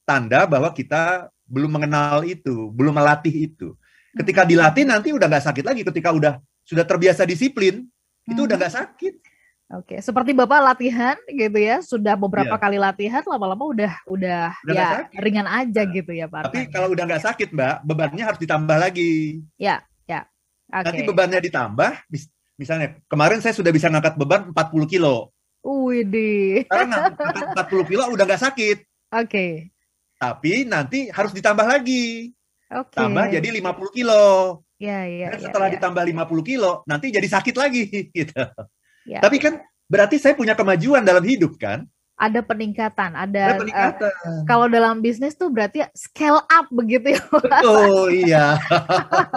tanda 0.05 0.45
bahwa 0.45 0.73
kita 0.73 1.29
belum 1.45 1.77
mengenal 1.77 2.25
itu, 2.25 2.73
belum 2.73 2.97
melatih 2.97 3.53
itu. 3.53 3.77
Ketika 4.17 4.45
Hmm. 4.45 4.51
dilatih 4.51 4.85
nanti 4.89 5.09
udah 5.13 5.27
nggak 5.29 5.45
sakit 5.45 5.65
lagi. 5.65 5.83
Ketika 5.85 6.09
udah 6.13 6.33
sudah 6.65 6.85
terbiasa 6.89 7.29
disiplin, 7.29 7.85
itu 8.25 8.41
udah 8.41 8.57
Mhm. 8.57 8.61
nggak 8.65 8.75
sakit. 8.75 9.15
Oke, 9.73 9.97
seperti 10.05 10.37
Bapak 10.37 10.61
latihan 10.61 11.17
gitu 11.25 11.57
ya, 11.57 11.81
sudah 11.81 12.15
beberapa 12.21 12.53
Iya. 12.53 12.63
kali 12.63 12.77
latihan 12.77 13.25
lama-lama 13.25 13.65
udah 13.65 13.93
udah, 14.05 14.53
Udah 14.69 14.77
ya 14.77 14.89
ringan 15.17 15.49
aja 15.49 15.89
gitu 15.89 16.13
ya 16.13 16.29
Pak 16.29 16.53
Tapi 16.53 16.69
kalau 16.69 16.93
udah 16.93 17.05
nggak 17.09 17.25
sakit, 17.25 17.49
Mbak, 17.49 17.75
bebannya 17.89 18.25
harus 18.29 18.41
ditambah 18.45 18.77
lagi. 18.77 19.41
Oke. 20.75 20.91
Nanti 20.91 21.03
bebannya 21.07 21.41
ditambah, 21.41 21.91
mis- 22.11 22.29
misalnya 22.59 22.99
kemarin 23.07 23.39
saya 23.41 23.55
sudah 23.57 23.71
bisa 23.71 23.89
ngangkat 23.89 24.19
beban 24.21 24.53
40 24.53 24.85
kilo. 24.91 25.31
Widih. 25.65 26.69
Sekarang 26.69 26.91
angkat 27.25 27.49
40 27.57 27.89
kilo 27.89 28.03
udah 28.13 28.25
nggak 28.27 28.43
sakit. 28.43 28.79
Oke. 29.17 29.73
Tapi 30.21 30.69
nanti 30.69 31.09
harus 31.09 31.33
ditambah 31.33 31.65
lagi. 31.65 32.33
Oke. 32.69 32.97
Tambah 32.97 33.33
jadi 33.33 33.49
50 33.49 33.97
kilo. 33.97 34.25
Ya, 34.77 35.07
ya, 35.09 35.33
Dan 35.33 35.41
ya, 35.41 35.45
setelah 35.49 35.69
ya. 35.71 35.79
ditambah 35.79 36.03
50 36.05 36.43
kilo, 36.45 36.83
nanti 36.85 37.09
jadi 37.09 37.29
sakit 37.29 37.55
lagi. 37.57 37.85
Gitu. 38.19 38.43
Ya. 39.05 39.21
Tapi 39.21 39.37
kan 39.41 39.61
berarti 39.89 40.17
saya 40.17 40.33
punya 40.37 40.57
kemajuan 40.57 41.05
dalam 41.05 41.23
hidup 41.23 41.57
kan? 41.61 41.85
ada 42.15 42.41
peningkatan, 42.47 43.11
ada, 43.19 43.41
Ada 43.43 43.55
eh, 43.55 43.59
peningkatan. 43.59 44.13
kalau 44.47 44.71
dalam 44.71 45.03
bisnis 45.03 45.35
tuh 45.35 45.51
berarti 45.51 45.83
scale 45.99 46.47
up 46.47 46.71
begitu 46.71 47.19
ya. 47.19 47.23
Betul, 47.27 48.07
iya. 48.15 48.47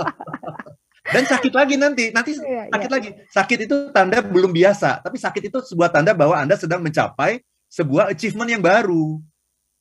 Dan 1.14 1.24
sakit 1.24 1.54
lagi 1.56 1.80
nanti, 1.80 2.12
nanti 2.12 2.36
Iya, 2.36 2.68
sakit 2.68 2.90
iya. 2.92 2.96
lagi. 3.00 3.10
Sakit 3.32 3.60
itu 3.66 3.76
tanda 3.96 4.20
belum 4.20 4.52
biasa, 4.52 5.00
tapi 5.02 5.18
sakit 5.18 5.44
itu 5.50 5.58
sebuah 5.64 5.90
tanda 5.90 6.12
bahwa 6.12 6.36
Anda 6.36 6.60
sedang 6.60 6.84
mencapai 6.84 7.40
sebuah 7.72 8.12
achievement 8.12 8.52
yang 8.52 8.62
baru. 8.62 9.24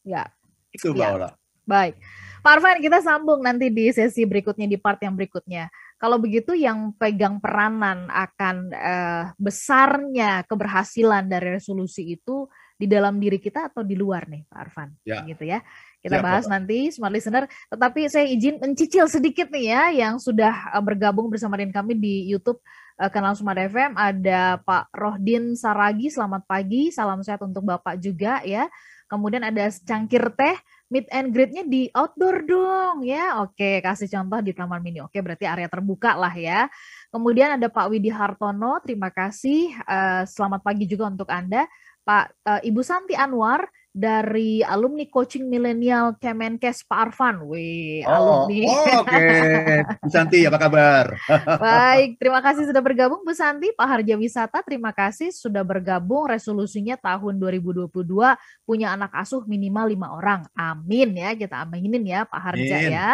Ya, 0.06 0.30
Itu 0.70 0.94
Mbak. 0.94 1.10
Ola. 1.18 1.30
baik. 1.66 1.98
Pak 2.46 2.62
Arfan, 2.62 2.78
kita 2.78 3.02
sambung 3.02 3.42
nanti 3.42 3.74
di 3.74 3.90
sesi 3.90 4.22
berikutnya, 4.22 4.70
di 4.70 4.78
part 4.78 5.02
yang 5.02 5.18
berikutnya. 5.18 5.66
Kalau 5.96 6.20
begitu 6.20 6.52
yang 6.52 6.92
pegang 7.00 7.40
peranan 7.40 8.12
akan 8.12 8.56
eh, 8.68 9.24
besarnya 9.40 10.44
keberhasilan 10.44 11.24
dari 11.24 11.56
resolusi 11.56 12.20
itu 12.20 12.44
di 12.76 12.84
dalam 12.84 13.16
diri 13.16 13.40
kita 13.40 13.72
atau 13.72 13.80
di 13.80 13.96
luar 13.96 14.28
nih, 14.28 14.44
Pak 14.44 14.58
Arfan? 14.60 14.92
Ya. 15.08 15.24
Gitu 15.24 15.48
ya. 15.48 15.64
Kita 16.04 16.20
Siap, 16.20 16.24
bahas 16.28 16.44
nanti 16.46 16.92
smart 16.92 17.10
listener, 17.16 17.48
tetapi 17.72 18.06
saya 18.12 18.28
izin 18.28 18.60
mencicil 18.60 19.08
sedikit 19.08 19.48
nih 19.48 19.72
ya 19.72 19.82
yang 20.06 20.14
sudah 20.20 20.76
eh, 20.76 20.82
bergabung 20.84 21.32
bersama 21.32 21.56
dengan 21.56 21.72
kami 21.80 21.96
di 21.96 22.28
YouTube 22.28 22.60
eh, 23.00 23.08
kanal 23.08 23.32
Smart 23.32 23.56
FM 23.56 23.96
ada 23.96 24.60
Pak 24.60 24.92
Rohdin 24.92 25.56
Saragi, 25.56 26.12
selamat 26.12 26.44
pagi, 26.44 26.92
salam 26.92 27.24
sehat 27.24 27.40
untuk 27.40 27.64
Bapak 27.64 27.96
juga 27.96 28.44
ya. 28.44 28.68
Kemudian 29.08 29.42
ada 29.46 29.70
cangkir 29.70 30.34
teh, 30.34 30.56
meet 30.86 31.10
and 31.10 31.34
greet-nya 31.34 31.66
di 31.66 31.90
outdoor 31.90 32.46
dong 32.46 33.02
ya. 33.02 33.42
Oke, 33.42 33.82
kasih 33.82 34.06
contoh 34.06 34.38
di 34.42 34.52
Taman 34.54 34.80
Mini. 34.82 35.02
Oke, 35.02 35.18
berarti 35.18 35.44
area 35.46 35.66
terbuka 35.66 36.14
lah 36.14 36.34
ya. 36.34 36.70
Kemudian 37.10 37.58
ada 37.58 37.66
Pak 37.66 37.90
Widi 37.90 38.10
Hartono, 38.10 38.78
terima 38.82 39.10
kasih. 39.10 39.74
Eh, 39.74 40.22
selamat 40.30 40.62
pagi 40.62 40.86
juga 40.86 41.10
untuk 41.10 41.26
Anda. 41.30 41.66
Pak 42.06 42.24
eh, 42.46 42.70
Ibu 42.70 42.86
Santi 42.86 43.18
Anwar 43.18 43.66
dari 43.96 44.60
alumni 44.60 45.08
coaching 45.08 45.48
milenial 45.48 46.20
Kemenkes 46.20 46.84
Pak 46.84 46.98
Arfan. 47.08 47.48
Wih, 47.48 48.04
Oh, 48.04 48.44
alumni. 48.44 48.68
oh, 48.68 49.00
oke. 49.00 49.24
Bu 50.04 50.08
Santi, 50.12 50.44
apa 50.44 50.60
kabar? 50.60 51.16
Baik, 51.64 52.20
terima 52.20 52.44
kasih 52.44 52.68
sudah 52.68 52.84
bergabung 52.84 53.24
Bu 53.24 53.32
Santi. 53.32 53.72
Pak 53.72 53.88
Harja 53.88 54.20
Wisata, 54.20 54.60
terima 54.60 54.92
kasih 54.92 55.32
sudah 55.32 55.64
bergabung. 55.64 56.28
Resolusinya 56.28 57.00
tahun 57.00 57.40
2022 57.40 57.88
punya 58.68 58.92
anak 58.92 59.16
asuh 59.16 59.48
minimal 59.48 59.88
lima 59.88 60.12
orang. 60.12 60.44
Amin 60.52 61.16
ya, 61.16 61.32
kita 61.32 61.64
aminin 61.64 62.04
ya 62.04 62.28
Pak 62.28 62.40
Harja 62.52 62.76
Amin. 62.76 62.92
ya. 62.92 63.10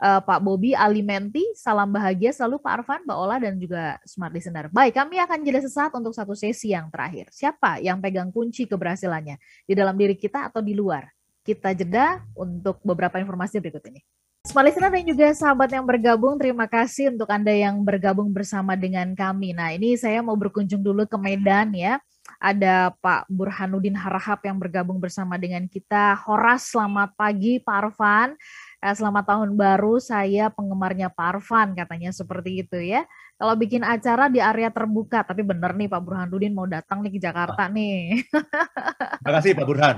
Eh, 0.00 0.20
Pak 0.24 0.40
Bobi 0.40 0.72
Alimenti, 0.72 1.44
salam 1.52 1.92
bahagia 1.92 2.32
selalu 2.32 2.56
Pak 2.64 2.72
Arfan, 2.80 3.04
Mbak 3.04 3.18
Ola 3.20 3.36
dan 3.36 3.60
juga 3.60 4.00
Smart 4.08 4.32
Listener. 4.32 4.72
Baik, 4.72 4.96
kami 4.96 5.20
akan 5.20 5.44
jeda 5.44 5.60
sesaat 5.60 5.92
untuk 5.92 6.16
satu 6.16 6.32
sesi 6.32 6.72
yang 6.72 6.88
terakhir. 6.88 7.28
Siapa 7.28 7.84
yang 7.84 8.00
pegang 8.00 8.32
kunci 8.32 8.64
keberhasilannya? 8.64 9.36
Di 9.68 9.76
dalam 9.76 10.00
diri 10.00 10.16
kita 10.16 10.48
atau 10.48 10.64
di 10.64 10.72
luar? 10.72 11.04
Kita 11.44 11.76
jeda 11.76 12.24
untuk 12.32 12.80
beberapa 12.80 13.20
informasi 13.20 13.60
berikut 13.60 13.84
ini. 13.92 14.00
Smart 14.48 14.72
Listener 14.72 14.88
dan 14.88 15.04
juga 15.04 15.26
sahabat 15.36 15.68
yang 15.68 15.84
bergabung, 15.84 16.40
terima 16.40 16.64
kasih 16.64 17.12
untuk 17.12 17.28
Anda 17.28 17.52
yang 17.52 17.84
bergabung 17.84 18.32
bersama 18.32 18.72
dengan 18.80 19.12
kami. 19.12 19.52
Nah, 19.52 19.76
ini 19.76 20.00
saya 20.00 20.24
mau 20.24 20.32
berkunjung 20.32 20.80
dulu 20.80 21.04
ke 21.04 21.20
Medan 21.20 21.76
ya. 21.76 22.00
Ada 22.40 22.96
Pak 23.04 23.28
Burhanuddin 23.28 23.92
Harahap 24.00 24.40
yang 24.48 24.56
bergabung 24.56 24.96
bersama 24.96 25.36
dengan 25.36 25.68
kita. 25.68 26.16
Horas, 26.24 26.72
selamat 26.72 27.12
pagi 27.20 27.60
Pak 27.60 27.76
Arfan. 27.84 28.32
Eh, 28.80 28.96
Selamat 28.96 29.28
tahun 29.28 29.60
baru, 29.60 30.00
saya 30.00 30.48
penggemarnya 30.48 31.12
Pak 31.12 31.36
Arfan, 31.36 31.76
katanya 31.76 32.16
seperti 32.16 32.64
itu 32.64 32.80
ya. 32.80 33.04
Kalau 33.36 33.52
bikin 33.52 33.84
acara 33.84 34.32
di 34.32 34.40
area 34.40 34.72
terbuka, 34.72 35.20
tapi 35.20 35.44
bener 35.44 35.76
nih 35.76 35.84
Pak 35.84 36.00
Burhanuddin 36.00 36.56
mau 36.56 36.64
datang 36.64 37.04
nih 37.04 37.12
ke 37.12 37.20
Jakarta 37.20 37.68
nih. 37.68 38.24
Terima 39.20 39.32
kasih 39.36 39.52
Pak 39.52 39.66
Burhan. 39.68 39.96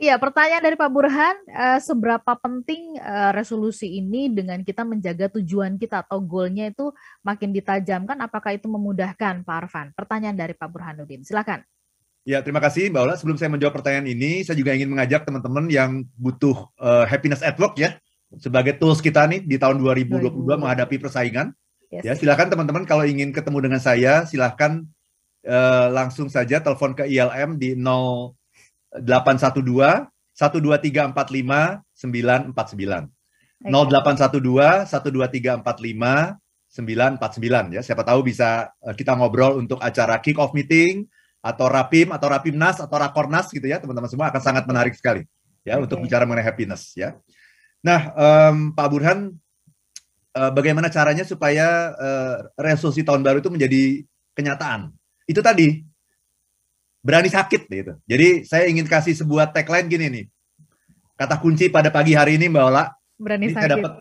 Iya, 0.00 0.16
pertanyaan 0.20 0.64
dari 0.64 0.76
Pak 0.76 0.90
Burhan, 0.92 1.36
eh, 1.48 1.80
seberapa 1.80 2.32
penting 2.36 3.00
eh, 3.00 3.32
resolusi 3.32 3.88
ini 3.88 4.28
dengan 4.28 4.60
kita 4.60 4.84
menjaga 4.84 5.32
tujuan 5.40 5.80
kita 5.80 6.04
atau 6.04 6.20
goalnya 6.20 6.68
itu 6.68 6.92
makin 7.24 7.56
ditajamkan, 7.56 8.20
apakah 8.20 8.52
itu 8.52 8.68
memudahkan 8.68 9.48
Pak 9.48 9.56
Arfan? 9.64 9.96
Pertanyaan 9.96 10.36
dari 10.36 10.52
Pak 10.52 10.68
Burhanuddin, 10.68 11.24
silakan. 11.24 11.64
Ya, 12.30 12.46
terima 12.46 12.62
kasih 12.62 12.94
Mbak 12.94 13.02
Ola. 13.02 13.18
Sebelum 13.18 13.34
saya 13.42 13.50
menjawab 13.50 13.82
pertanyaan 13.82 14.06
ini, 14.06 14.46
saya 14.46 14.54
juga 14.54 14.70
ingin 14.70 14.86
mengajak 14.86 15.26
teman-teman 15.26 15.66
yang 15.66 16.06
butuh 16.14 16.70
eh, 16.78 17.02
happiness 17.10 17.42
at 17.42 17.58
work 17.58 17.74
ya, 17.74 17.98
sebagai 18.38 18.78
tools 18.78 19.02
kita 19.02 19.26
nih 19.26 19.42
di 19.42 19.58
tahun 19.58 19.82
2022 19.82 20.38
menghadapi 20.38 21.02
persaingan. 21.02 21.50
Yes. 21.90 22.06
Ya, 22.06 22.14
silakan 22.14 22.54
teman-teman 22.54 22.86
kalau 22.86 23.02
ingin 23.02 23.34
ketemu 23.34 23.66
dengan 23.66 23.82
saya, 23.82 24.30
silakan 24.30 24.86
eh, 25.42 25.86
langsung 25.90 26.30
saja 26.30 26.62
telepon 26.62 26.94
ke 26.94 27.10
ILM 27.10 27.58
di 27.58 27.74
0812 27.74 28.94
12345 30.38 31.82
949. 31.98 33.10
0812 33.66 34.86
12345 34.86 36.38
949 36.78 37.74
ya. 37.74 37.82
Siapa 37.82 38.06
tahu 38.06 38.22
bisa 38.22 38.70
eh, 38.86 38.94
kita 38.94 39.18
ngobrol 39.18 39.58
untuk 39.58 39.82
acara 39.82 40.22
kick 40.22 40.38
off 40.38 40.54
meeting 40.54 41.10
atau 41.40 41.66
rapim 41.72 42.12
atau 42.12 42.28
rapimnas 42.28 42.84
atau 42.84 42.96
rakornas 43.00 43.48
gitu 43.48 43.64
ya 43.64 43.80
teman-teman 43.80 44.08
semua 44.12 44.28
akan 44.28 44.42
sangat 44.44 44.64
menarik 44.68 44.92
sekali 44.92 45.24
ya 45.64 45.80
Oke. 45.80 45.88
untuk 45.88 46.04
bicara 46.04 46.28
mengenai 46.28 46.44
happiness 46.44 46.92
ya. 46.96 47.16
Nah 47.80 48.12
em, 48.12 48.76
Pak 48.76 48.86
Burhan 48.92 49.32
eh, 50.36 50.50
bagaimana 50.52 50.92
caranya 50.92 51.24
supaya 51.24 51.96
eh, 51.96 52.36
resolusi 52.60 53.00
tahun 53.00 53.24
baru 53.24 53.40
itu 53.40 53.48
menjadi 53.48 53.82
kenyataan? 54.36 54.92
Itu 55.24 55.40
tadi 55.40 55.80
berani 57.00 57.32
sakit 57.32 57.62
gitu. 57.72 57.92
Jadi 58.04 58.44
saya 58.44 58.68
ingin 58.68 58.84
kasih 58.84 59.16
sebuah 59.16 59.48
tagline 59.56 59.88
gini 59.88 60.06
nih. 60.12 60.24
Kata 61.16 61.40
kunci 61.40 61.68
pada 61.72 61.88
pagi 61.88 62.16
hari 62.16 62.36
ini 62.40 62.48
Mbak 62.48 62.64
Ola, 62.64 62.88
Berani 63.20 63.48
ini 63.48 63.52
saya 63.52 63.68
sakit. 63.68 63.76
dapat 63.76 63.92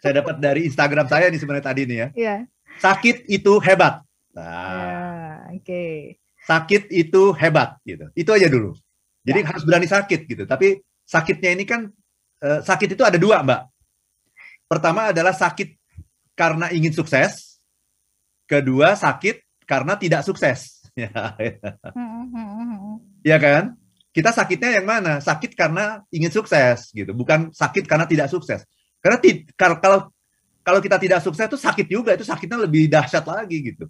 saya 0.00 0.12
dapat 0.22 0.34
dari 0.38 0.60
Instagram 0.66 1.06
saya 1.06 1.26
nih 1.30 1.38
sebenarnya 1.38 1.66
tadi 1.66 1.82
nih 1.86 1.98
ya. 1.98 2.08
Iya. 2.14 2.36
Sakit 2.78 3.26
itu 3.30 3.58
hebat. 3.62 4.02
Nah, 4.34 5.50
Ya, 5.50 5.58
Oke. 5.58 6.16
Sakit 6.44 6.88
itu 6.92 7.32
hebat 7.36 7.76
gitu. 7.84 8.08
Itu 8.16 8.30
aja 8.32 8.48
dulu. 8.48 8.72
Jadi 9.24 9.40
harus 9.44 9.62
berani 9.64 9.88
sakit 9.88 10.20
gitu. 10.24 10.42
Tapi 10.48 10.80
sakitnya 11.04 11.50
ini 11.52 11.64
kan 11.68 11.90
eh, 12.40 12.60
sakit 12.64 12.96
itu 12.96 13.02
ada 13.04 13.20
dua, 13.20 13.44
Mbak. 13.44 13.62
Pertama 14.70 15.10
adalah 15.10 15.34
sakit 15.34 15.76
karena 16.38 16.72
ingin 16.72 16.94
sukses. 16.94 17.60
Kedua 18.48 18.96
sakit 18.96 19.66
karena 19.66 19.94
tidak 19.98 20.22
sukses. 20.26 20.60
Ya, 20.98 21.38
ya 23.22 23.38
kan? 23.38 23.78
Kita 24.10 24.34
sakitnya 24.34 24.82
yang 24.82 24.86
mana? 24.90 25.22
Sakit 25.22 25.54
karena 25.54 26.02
ingin 26.10 26.34
sukses 26.34 26.90
gitu, 26.90 27.14
bukan 27.14 27.54
sakit 27.54 27.86
karena 27.86 28.10
tidak 28.10 28.26
sukses. 28.26 28.66
Karena 28.98 29.22
kalau 29.54 30.10
kalau 30.66 30.80
kita 30.82 30.98
tidak 30.98 31.22
sukses 31.22 31.46
itu 31.46 31.56
sakit 31.56 31.86
juga, 31.86 32.18
itu 32.18 32.26
sakitnya 32.26 32.58
lebih 32.66 32.90
dahsyat 32.90 33.22
lagi 33.22 33.70
gitu. 33.70 33.86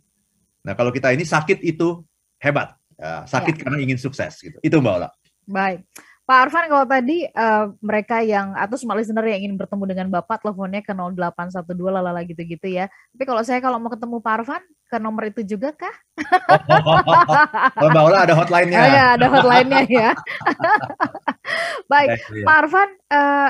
Nah, 0.61 0.77
kalau 0.77 0.93
kita 0.93 1.11
ini 1.17 1.25
sakit 1.25 1.65
itu 1.65 2.05
hebat. 2.41 2.75
Ya, 3.01 3.25
sakit 3.25 3.57
karena 3.65 3.81
ingin 3.81 3.97
sukses 3.97 4.37
gitu. 4.41 4.61
Itu 4.61 4.81
Mbak 4.81 4.95
Ola. 5.01 5.09
Baik. 5.49 5.85
Pak 6.31 6.47
Arfan 6.47 6.71
kalau 6.71 6.87
tadi 6.87 7.27
eh, 7.27 7.65
mereka 7.83 8.23
yang 8.23 8.55
atau 8.55 8.79
smart 8.79 9.03
listener 9.03 9.27
yang 9.27 9.43
ingin 9.43 9.59
bertemu 9.59 9.85
dengan 9.91 10.07
Bapak 10.15 10.47
teleponnya 10.47 10.79
ke 10.79 10.95
0812 10.95 11.67
lalala 11.91 12.23
gitu-gitu 12.23 12.71
ya. 12.71 12.87
Tapi 12.87 13.25
kalau 13.27 13.43
saya 13.43 13.59
kalau 13.59 13.83
mau 13.83 13.91
ketemu 13.91 14.23
Pak 14.23 14.35
Arfan 14.39 14.63
ke 14.87 14.97
nomor 15.03 15.27
itu 15.27 15.43
juga 15.43 15.75
kah? 15.75 15.91
Kalau 17.75 17.91
Mbak 17.91 18.05
Ola 18.07 18.19
ada 18.23 18.35
hotline-nya. 18.39 18.79
Oh 18.79 18.87
ya, 18.87 19.07
ada 19.19 19.27
hotline-nya 19.27 19.83
ya. 19.91 20.11
Baik, 21.91 22.09
Iya. 22.31 22.45
Pak 22.47 22.57
Arfan, 22.63 22.89
eh, 23.11 23.49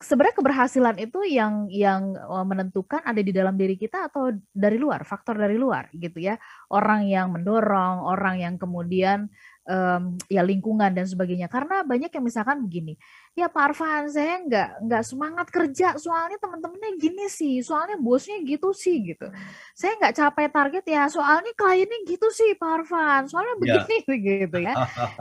sebenarnya 0.00 0.36
keberhasilan 0.40 0.96
itu 0.96 1.20
yang 1.28 1.68
yang 1.68 2.16
eh, 2.16 2.44
menentukan 2.48 3.04
ada 3.04 3.20
di 3.20 3.32
dalam 3.36 3.54
diri 3.60 3.76
kita 3.76 4.08
atau 4.08 4.32
dari 4.50 4.80
luar, 4.80 5.04
faktor 5.04 5.36
dari 5.36 5.60
luar 5.60 5.92
gitu 5.92 6.18
ya. 6.18 6.40
Orang 6.72 7.04
yang 7.04 7.36
mendorong, 7.36 8.08
orang 8.08 8.40
yang 8.40 8.54
kemudian 8.56 9.28
em, 9.70 10.18
ya 10.26 10.42
lingkungan 10.42 10.90
dan 10.90 11.06
sebagainya. 11.06 11.46
Karena 11.46 11.86
banyak 11.86 12.10
yang 12.10 12.24
misalkan 12.26 12.66
begini, 12.66 12.98
ya 13.38 13.46
Pak 13.46 13.62
Arfan 13.70 14.10
saya 14.10 14.42
nggak 14.42 14.68
nggak 14.90 15.04
semangat 15.06 15.46
kerja, 15.54 15.94
soalnya 15.94 16.42
teman-temannya 16.42 16.98
gini 16.98 17.30
sih, 17.30 17.62
soalnya 17.62 17.94
bosnya 18.02 18.42
gitu 18.42 18.74
sih 18.74 19.14
gitu. 19.14 19.30
Saya 19.78 19.94
nggak 20.02 20.14
capai 20.18 20.46
target 20.50 20.84
ya, 20.90 21.06
soalnya 21.06 21.54
kliennya 21.54 22.02
gitu 22.02 22.26
sih 22.34 22.58
Pak 22.58 22.70
Arfan, 22.82 23.22
soalnya 23.30 23.54
Ya. 23.60 23.84
begini 23.86 23.96
gitu 24.42 24.58
ya. 24.58 24.74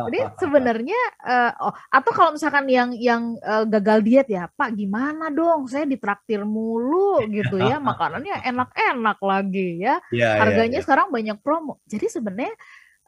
Jadi 0.09 0.19
sebenarnya 0.41 1.01
eh, 1.27 1.51
oh 1.61 1.73
atau 1.93 2.11
kalau 2.15 2.31
misalkan 2.33 2.65
yang 2.65 2.89
yang 2.97 3.37
eh, 3.37 3.65
gagal 3.69 3.99
diet 4.01 4.27
ya, 4.31 4.49
Pak 4.49 4.73
gimana 4.73 5.29
dong? 5.29 5.69
Saya 5.69 5.85
ditraktir 5.85 6.41
mulu 6.47 7.21
gitu 7.29 7.61
ya, 7.61 7.77
makanannya 7.89 8.41
enak-enak 8.49 9.19
lagi 9.21 9.83
ya. 9.83 10.01
Iya, 10.09 10.27
iya, 10.33 10.39
Harganya 10.41 10.79
iya. 10.81 10.85
sekarang 10.85 11.13
banyak 11.13 11.37
promo. 11.43 11.77
Jadi 11.85 12.09
sebenarnya 12.09 12.55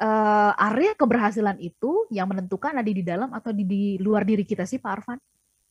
uh, 0.02 0.52
area 0.58 0.98
keberhasilan 0.98 1.62
itu 1.62 2.10
yang 2.10 2.26
menentukan 2.26 2.74
ada 2.74 2.90
di 2.90 3.06
dalam 3.06 3.30
atau 3.32 3.54
di, 3.54 3.64
di 3.64 3.84
luar 4.02 4.26
diri 4.26 4.42
kita 4.42 4.66
sih 4.66 4.82
Pak 4.82 4.92
Arfan? 4.92 5.20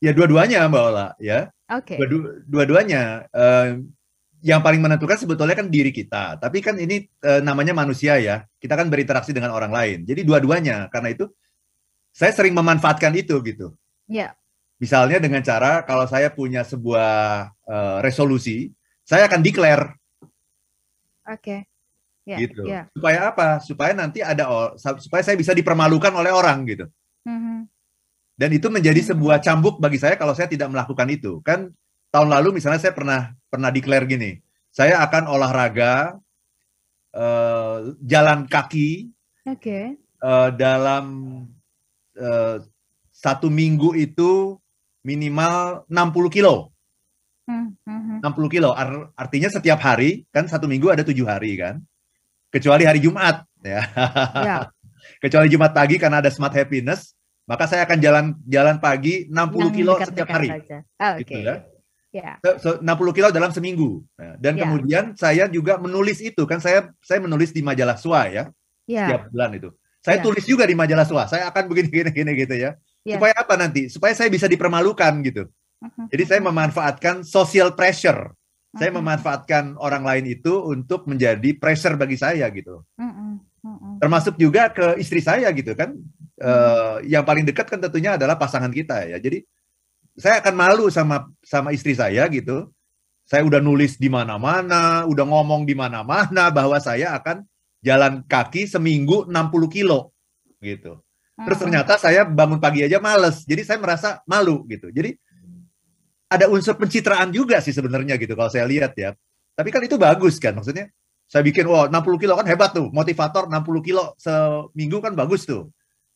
Ya 0.01 0.15
dua-duanya 0.15 0.65
Mbak 0.65 0.81
Ola 0.81 1.07
ya. 1.21 1.51
Oke. 1.69 1.99
Okay. 1.99 2.41
Dua-duanya. 2.47 3.27
Uh, 3.29 3.85
yang 4.41 4.65
paling 4.65 4.81
menentukan 4.81 5.21
sebetulnya 5.21 5.53
kan 5.53 5.69
diri 5.69 5.93
kita. 5.93 6.41
Tapi 6.41 6.65
kan 6.65 6.73
ini 6.81 7.05
uh, 7.21 7.45
namanya 7.45 7.77
manusia 7.77 8.17
ya. 8.17 8.41
Kita 8.57 8.73
kan 8.73 8.89
berinteraksi 8.89 9.37
dengan 9.37 9.53
orang 9.53 9.69
lain. 9.69 10.01
Jadi 10.01 10.25
dua-duanya. 10.25 10.89
Karena 10.89 11.13
itu 11.13 11.29
saya 12.09 12.33
sering 12.33 12.57
memanfaatkan 12.57 13.13
itu 13.13 13.37
gitu. 13.45 13.77
Ya. 14.09 14.33
Misalnya 14.81 15.21
dengan 15.21 15.45
cara 15.45 15.85
kalau 15.85 16.09
saya 16.09 16.33
punya 16.33 16.65
sebuah 16.65 17.13
uh, 17.69 17.97
resolusi, 18.01 18.73
saya 19.05 19.29
akan 19.29 19.45
declare. 19.45 19.93
Oke. 21.29 21.37
Okay. 21.37 21.59
Yeah, 22.21 22.39
gitu. 22.45 22.63
Yeah. 22.69 22.85
Supaya 22.93 23.33
apa? 23.33 23.47
Supaya 23.65 23.91
nanti 23.97 24.21
ada 24.21 24.77
supaya 24.77 25.25
saya 25.25 25.33
bisa 25.37 25.57
dipermalukan 25.57 26.13
oleh 26.13 26.29
orang 26.29 26.63
gitu. 26.69 26.85
Mm-hmm. 27.25 27.57
Dan 28.37 28.49
itu 28.53 28.67
menjadi 28.69 29.01
mm-hmm. 29.01 29.17
sebuah 29.17 29.37
cambuk 29.41 29.81
bagi 29.81 29.97
saya 29.97 30.15
kalau 30.17 30.37
saya 30.37 30.45
tidak 30.45 30.69
melakukan 30.69 31.09
itu. 31.09 31.41
Kan 31.41 31.73
tahun 32.13 32.29
lalu 32.29 32.61
misalnya 32.61 32.77
saya 32.77 32.93
pernah 32.93 33.33
pernah 33.49 33.73
declare 33.73 34.05
gini, 34.05 34.37
saya 34.69 35.01
akan 35.01 35.27
olahraga 35.27 36.21
uh, 37.17 37.97
jalan 38.05 38.45
kaki. 38.45 39.09
Oke. 39.49 39.57
Okay. 39.57 39.85
Uh, 40.21 40.53
dalam 40.53 41.05
uh, 42.13 42.61
satu 43.09 43.49
minggu 43.49 43.97
itu 43.97 44.61
minimal 45.01 45.85
60 45.89 46.35
kilo. 46.35 46.69
Hmm, 47.49 47.73
hmm, 47.83 48.21
60 48.21 48.21
hmm. 48.21 48.49
kilo, 48.53 48.69
artinya 49.17 49.49
setiap 49.49 49.81
hari 49.81 50.29
kan 50.29 50.45
satu 50.45 50.69
minggu 50.69 50.93
ada 50.93 51.01
tujuh 51.01 51.25
hari 51.25 51.57
kan, 51.57 51.81
kecuali 52.51 52.83
hari 52.83 52.99
Jumat 52.99 53.47
ya. 53.63 53.81
ya. 54.35 54.57
kecuali 55.23 55.47
Jumat 55.49 55.71
pagi 55.71 55.95
karena 55.97 56.21
ada 56.21 56.29
smart 56.29 56.53
happiness, 56.53 57.15
maka 57.47 57.65
saya 57.65 57.87
akan 57.87 57.97
jalan 57.97 58.25
jalan 58.45 58.77
pagi 58.77 59.25
60 59.31 59.33
Yang 59.33 59.73
kilo 59.73 59.93
setiap 59.97 60.27
hari. 60.29 60.49
Oh, 60.51 61.13
gitu 61.17 61.33
okay. 61.33 61.41
ya. 61.41 61.55
Ya. 62.11 62.35
So, 62.59 62.83
60 62.83 63.15
kilo 63.15 63.31
dalam 63.31 63.55
seminggu. 63.55 64.03
Ya. 64.19 64.35
Dan 64.35 64.53
ya. 64.59 64.67
kemudian 64.67 65.03
saya 65.15 65.47
juga 65.47 65.79
menulis 65.79 66.19
itu 66.19 66.43
kan 66.43 66.59
saya 66.59 66.91
saya 66.99 67.23
menulis 67.23 67.55
di 67.55 67.63
majalah 67.63 67.95
SWA 67.95 68.27
ya. 68.27 68.43
ya. 68.83 69.07
Setiap 69.07 69.21
bulan 69.31 69.49
itu. 69.55 69.69
Saya 70.03 70.17
ya. 70.19 70.23
tulis 70.27 70.43
juga 70.43 70.67
di 70.67 70.75
majalah 70.75 71.07
SWA. 71.07 71.25
Saya 71.31 71.47
akan 71.47 71.63
begini 71.71 71.87
gini 71.95 72.11
gini 72.11 72.31
gitu 72.35 72.55
ya. 72.59 72.75
Yeah. 73.07 73.17
Supaya 73.17 73.33
apa 73.39 73.53
nanti? 73.55 73.87
Supaya 73.87 74.13
saya 74.13 74.27
bisa 74.27 74.45
dipermalukan 74.51 75.23
gitu. 75.23 75.47
Uh-huh. 75.81 76.05
Jadi 76.11 76.23
saya 76.27 76.41
memanfaatkan 76.43 77.23
social 77.23 77.73
pressure. 77.73 78.35
Saya 78.71 78.91
memanfaatkan 78.95 79.75
orang 79.75 80.07
lain 80.07 80.25
itu 80.31 80.63
untuk 80.63 81.03
menjadi 81.03 81.59
pressure 81.59 81.99
bagi 81.99 82.15
saya 82.15 82.47
gitu. 82.55 82.87
Termasuk 83.99 84.39
juga 84.39 84.71
ke 84.71 84.95
istri 84.97 85.19
saya 85.19 85.51
gitu 85.51 85.75
kan. 85.75 85.91
Uh, 86.41 86.97
yang 87.05 87.21
paling 87.21 87.45
dekat 87.45 87.69
kan 87.69 87.77
tentunya 87.77 88.17
adalah 88.17 88.39
pasangan 88.39 88.71
kita 88.73 89.05
ya. 89.05 89.21
Jadi 89.21 89.45
saya 90.17 90.41
akan 90.41 90.55
malu 90.55 90.85
sama 90.89 91.29
sama 91.43 91.75
istri 91.75 91.93
saya 91.93 92.25
gitu. 92.31 92.71
Saya 93.27 93.45
udah 93.47 93.61
nulis 93.63 93.95
di 93.95 94.09
mana-mana, 94.11 95.07
udah 95.07 95.25
ngomong 95.27 95.63
di 95.63 95.75
mana-mana 95.77 96.49
bahwa 96.57 96.79
saya 96.81 97.13
akan 97.15 97.45
jalan 97.83 98.23
kaki 98.25 98.65
seminggu 98.71 99.27
60 99.27 99.67
kilo 99.67 100.15
gitu. 100.63 101.01
Terus 101.41 101.57
ternyata 101.57 101.97
saya 101.97 102.21
bangun 102.23 102.61
pagi 102.61 102.85
aja 102.85 103.01
males. 103.01 103.43
Jadi 103.43 103.61
saya 103.65 103.81
merasa 103.81 104.21
malu 104.29 104.63
gitu. 104.69 104.93
Jadi 104.93 105.17
ada 106.31 106.47
unsur 106.47 106.79
pencitraan 106.79 107.27
juga 107.35 107.59
sih 107.59 107.75
sebenarnya 107.75 108.15
gitu 108.15 108.39
kalau 108.39 108.47
saya 108.47 108.63
lihat 108.63 108.95
ya. 108.95 109.11
Tapi 109.51 109.67
kan 109.67 109.83
itu 109.83 109.99
bagus 109.99 110.39
kan 110.39 110.55
maksudnya. 110.55 110.87
Saya 111.27 111.43
bikin 111.43 111.67
wow 111.67 111.87
60 111.91 112.21
kilo 112.23 112.39
kan 112.39 112.47
hebat 112.47 112.71
tuh. 112.71 112.87
Motivator 112.91 113.51
60 113.51 113.87
kilo 113.87 114.15
seminggu 114.15 115.03
kan 115.03 115.11
bagus 115.11 115.43
tuh. 115.43 115.67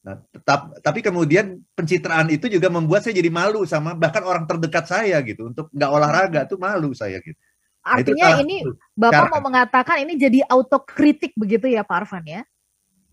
Nah, 0.05 0.21
tetap 0.31 0.79
tapi 0.79 1.01
kemudian 1.01 1.59
pencitraan 1.73 2.29
itu 2.29 2.47
juga 2.47 2.69
membuat 2.71 3.03
saya 3.03 3.17
jadi 3.17 3.31
malu 3.33 3.65
sama 3.65 3.97
bahkan 3.97 4.21
orang 4.23 4.45
terdekat 4.45 4.85
saya 4.85 5.17
gitu 5.25 5.49
untuk 5.49 5.67
nggak 5.73 5.91
olahraga 5.91 6.41
tuh 6.47 6.61
malu 6.61 6.95
saya 6.95 7.19
gitu. 7.19 7.35
Nah, 7.85 8.01
Artinya 8.01 8.27
nah, 8.33 8.41
ini 8.41 8.57
Bapak 8.93 9.27
cara. 9.27 9.33
mau 9.35 9.41
mengatakan 9.45 9.97
ini 10.05 10.13
jadi 10.15 10.39
autokritik 10.47 11.35
begitu 11.35 11.67
ya 11.67 11.83
Pak 11.83 12.05
Arfan 12.05 12.25
ya? 12.25 12.41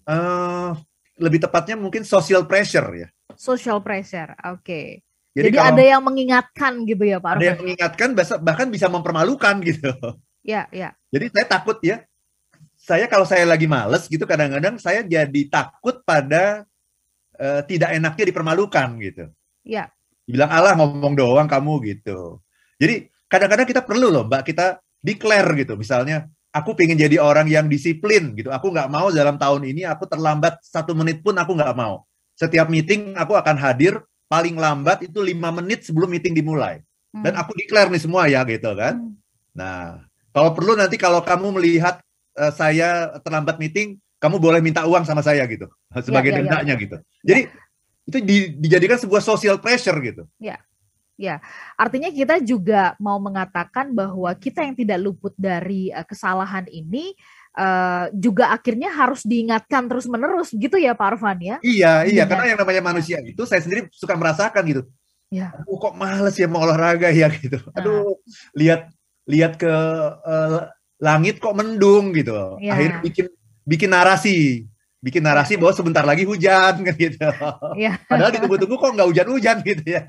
Uh, 0.04 0.76
lebih 1.16 1.40
tepatnya 1.40 1.78
mungkin 1.78 2.04
social 2.04 2.44
pressure 2.44 2.88
ya. 2.94 3.08
Social 3.36 3.80
pressure, 3.80 4.36
oke. 4.44 4.60
Okay. 4.60 5.00
Jadi, 5.32 5.48
Jadi 5.48 5.58
ada 5.58 5.82
yang 5.82 6.02
mengingatkan 6.04 6.84
gitu 6.84 7.08
ya 7.08 7.16
Pak 7.16 7.40
Ada 7.40 7.44
yang 7.56 7.58
mengingatkan 7.64 8.08
bahkan 8.44 8.68
bisa 8.68 8.92
mempermalukan 8.92 9.64
gitu. 9.64 9.88
Ya, 10.44 10.68
ya. 10.68 10.92
Jadi 11.08 11.32
saya 11.32 11.46
takut 11.48 11.78
ya. 11.80 12.04
Saya 12.76 13.06
kalau 13.06 13.22
saya 13.22 13.46
lagi 13.46 13.70
males 13.70 14.10
gitu 14.10 14.26
kadang-kadang 14.26 14.74
saya 14.76 15.06
jadi 15.06 15.42
takut 15.46 16.02
pada 16.02 16.66
uh, 17.38 17.62
tidak 17.64 17.94
enaknya 17.94 18.24
dipermalukan 18.28 18.98
gitu. 18.98 19.24
Ya. 19.62 19.88
Bilang 20.26 20.50
Allah 20.50 20.74
ngomong 20.76 21.14
doang 21.14 21.46
kamu 21.46 21.72
gitu. 21.94 22.42
Jadi 22.82 23.08
kadang-kadang 23.30 23.66
kita 23.70 23.80
perlu 23.86 24.10
loh 24.10 24.26
Mbak 24.26 24.42
kita 24.42 24.82
declare 24.98 25.50
gitu. 25.62 25.78
Misalnya 25.78 26.26
aku 26.52 26.76
pengen 26.76 27.00
jadi 27.00 27.16
orang 27.22 27.48
yang 27.48 27.70
disiplin 27.70 28.36
gitu. 28.36 28.52
Aku 28.52 28.68
nggak 28.74 28.90
mau 28.92 29.08
dalam 29.08 29.40
tahun 29.40 29.64
ini 29.64 29.88
aku 29.88 30.04
terlambat 30.10 30.60
satu 30.60 30.92
menit 30.92 31.24
pun 31.24 31.38
aku 31.38 31.56
nggak 31.56 31.74
mau. 31.78 32.04
Setiap 32.36 32.68
meeting 32.68 33.14
aku 33.14 33.38
akan 33.38 33.56
hadir 33.56 34.02
paling 34.32 34.56
lambat 34.56 35.04
itu 35.04 35.20
lima 35.20 35.52
menit 35.52 35.84
sebelum 35.84 36.08
meeting 36.08 36.32
dimulai. 36.32 36.80
Dan 37.12 37.36
hmm. 37.36 37.42
aku 37.44 37.52
declare 37.52 37.92
nih 37.92 38.00
semua 38.00 38.24
ya 38.24 38.40
gitu 38.48 38.72
kan. 38.72 38.96
Hmm. 38.96 39.12
Nah, 39.52 40.08
kalau 40.32 40.56
perlu 40.56 40.72
nanti 40.72 40.96
kalau 40.96 41.20
kamu 41.20 41.60
melihat 41.60 42.00
uh, 42.40 42.48
saya 42.48 43.12
terlambat 43.20 43.60
meeting, 43.60 44.00
kamu 44.16 44.40
boleh 44.40 44.64
minta 44.64 44.88
uang 44.88 45.04
sama 45.04 45.20
saya 45.20 45.44
gitu 45.44 45.68
sebagai 46.08 46.32
ya, 46.32 46.34
ya, 46.34 46.38
dendanya 46.40 46.74
ya. 46.80 46.80
gitu. 46.80 46.96
Jadi 47.20 47.40
ya. 47.44 48.08
itu 48.08 48.16
di, 48.24 48.36
dijadikan 48.56 48.96
sebuah 48.96 49.20
social 49.20 49.60
pressure 49.60 50.00
gitu. 50.00 50.24
Ya. 50.40 50.56
Ya, 51.20 51.38
artinya 51.76 52.08
kita 52.08 52.40
juga 52.40 52.96
mau 52.96 53.20
mengatakan 53.20 53.92
bahwa 53.92 54.32
kita 54.32 54.64
yang 54.64 54.74
tidak 54.74 54.98
luput 54.98 55.36
dari 55.36 55.92
uh, 55.92 56.02
kesalahan 56.08 56.64
ini 56.72 57.12
uh, 57.56 58.06
juga 58.16 58.52
akhirnya 58.52 58.92
harus 58.92 59.24
diingatkan 59.24 59.88
terus-menerus 59.88 60.52
gitu 60.56 60.76
ya 60.80 60.96
Pak 60.96 61.16
Arfan 61.16 61.38
ya? 61.40 61.56
Iya, 61.60 62.08
iya, 62.08 62.22
karena 62.24 62.54
yang 62.54 62.58
namanya 62.60 62.82
manusia 62.92 63.20
itu 63.24 63.42
saya 63.44 63.60
sendiri 63.60 63.88
suka 63.92 64.16
merasakan 64.16 64.62
gitu. 64.68 64.82
Ya. 65.32 65.52
Aduh, 65.56 65.80
kok 65.80 65.96
males 65.96 66.36
ya 66.36 66.48
mau 66.48 66.64
olahraga 66.64 67.08
ya 67.08 67.32
gitu. 67.32 67.56
Nah. 67.72 67.80
Aduh, 67.80 68.20
lihat 68.52 68.92
lihat 69.24 69.56
ke 69.56 69.72
uh, 70.22 70.68
langit 71.00 71.40
kok 71.40 71.56
mendung 71.56 72.12
gitu. 72.12 72.60
Ya. 72.60 72.76
Akhirnya 72.76 73.00
bikin 73.00 73.26
bikin 73.64 73.90
narasi 73.94 74.68
bikin 75.02 75.26
narasi 75.26 75.58
bahwa 75.58 75.74
sebentar 75.74 76.06
lagi 76.06 76.22
hujan 76.22 76.86
kan 76.86 76.94
gitu. 76.94 77.18
Ya. 77.74 77.98
Padahal 78.06 78.30
ditunggu-tunggu 78.38 78.78
kok 78.78 78.92
nggak 78.94 79.08
hujan-hujan 79.10 79.56
gitu 79.66 79.84
ya. 79.98 80.06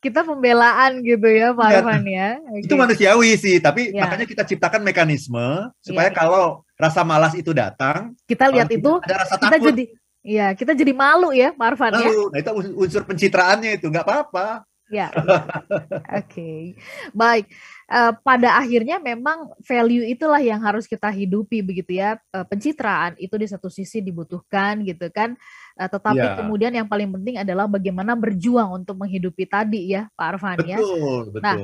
Kita 0.00 0.24
pembelaan 0.24 1.04
gitu 1.04 1.28
ya 1.28 1.52
Pak 1.52 1.68
iya. 1.68 1.78
Arfan 1.84 2.04
ya. 2.08 2.28
Okay. 2.40 2.64
Itu 2.64 2.74
manusiawi 2.80 3.30
sih, 3.36 3.60
tapi 3.60 3.92
ya. 3.92 4.08
makanya 4.08 4.24
kita 4.24 4.42
ciptakan 4.48 4.80
mekanisme 4.80 5.68
supaya 5.84 6.08
ya. 6.08 6.16
kalau 6.16 6.64
rasa 6.80 7.04
malas 7.04 7.36
itu 7.36 7.52
datang, 7.52 8.16
kita 8.24 8.48
lihat 8.48 8.72
itu 8.72 8.96
ada 9.04 9.22
rasa 9.28 9.36
kita 9.36 9.60
takut. 9.60 9.68
jadi 9.70 9.84
Iya, 10.26 10.58
kita 10.58 10.74
jadi 10.74 10.90
malu 10.90 11.30
ya, 11.30 11.54
Pak 11.54 11.78
Arfan 11.78 12.02
ya. 12.02 12.10
Nah, 12.10 12.38
itu 12.42 12.50
unsur 12.74 13.06
pencitraannya 13.06 13.78
itu 13.78 13.86
nggak 13.86 14.02
apa-apa. 14.02 14.66
Ya, 14.90 15.14
ya. 15.14 15.22
oke, 15.22 16.26
okay. 16.26 16.74
baik 17.14 17.46
uh, 17.90 18.12
pada 18.22 18.58
akhirnya 18.58 18.98
memang 18.98 19.54
value 19.62 20.06
itulah 20.06 20.42
yang 20.42 20.58
harus 20.62 20.86
kita 20.86 21.10
hidupi 21.10 21.62
begitu 21.62 21.98
ya. 21.98 22.18
Uh, 22.34 22.46
pencitraan 22.46 23.14
itu 23.18 23.34
di 23.38 23.46
satu 23.46 23.70
sisi 23.70 24.02
dibutuhkan 24.02 24.82
gitu 24.82 25.06
kan. 25.10 25.34
Uh, 25.78 25.88
tetapi 25.90 26.22
yeah. 26.22 26.36
kemudian 26.38 26.72
yang 26.74 26.88
paling 26.88 27.10
penting 27.10 27.38
adalah 27.40 27.70
bagaimana 27.70 28.18
berjuang 28.18 28.82
untuk 28.82 28.98
menghidupi 28.98 29.46
tadi 29.46 29.94
ya, 29.94 30.10
Pak 30.14 30.26
Arfan 30.36 30.58
betul, 30.62 30.70
ya. 30.70 30.78
Betul, 30.78 31.42
Nah, 31.42 31.56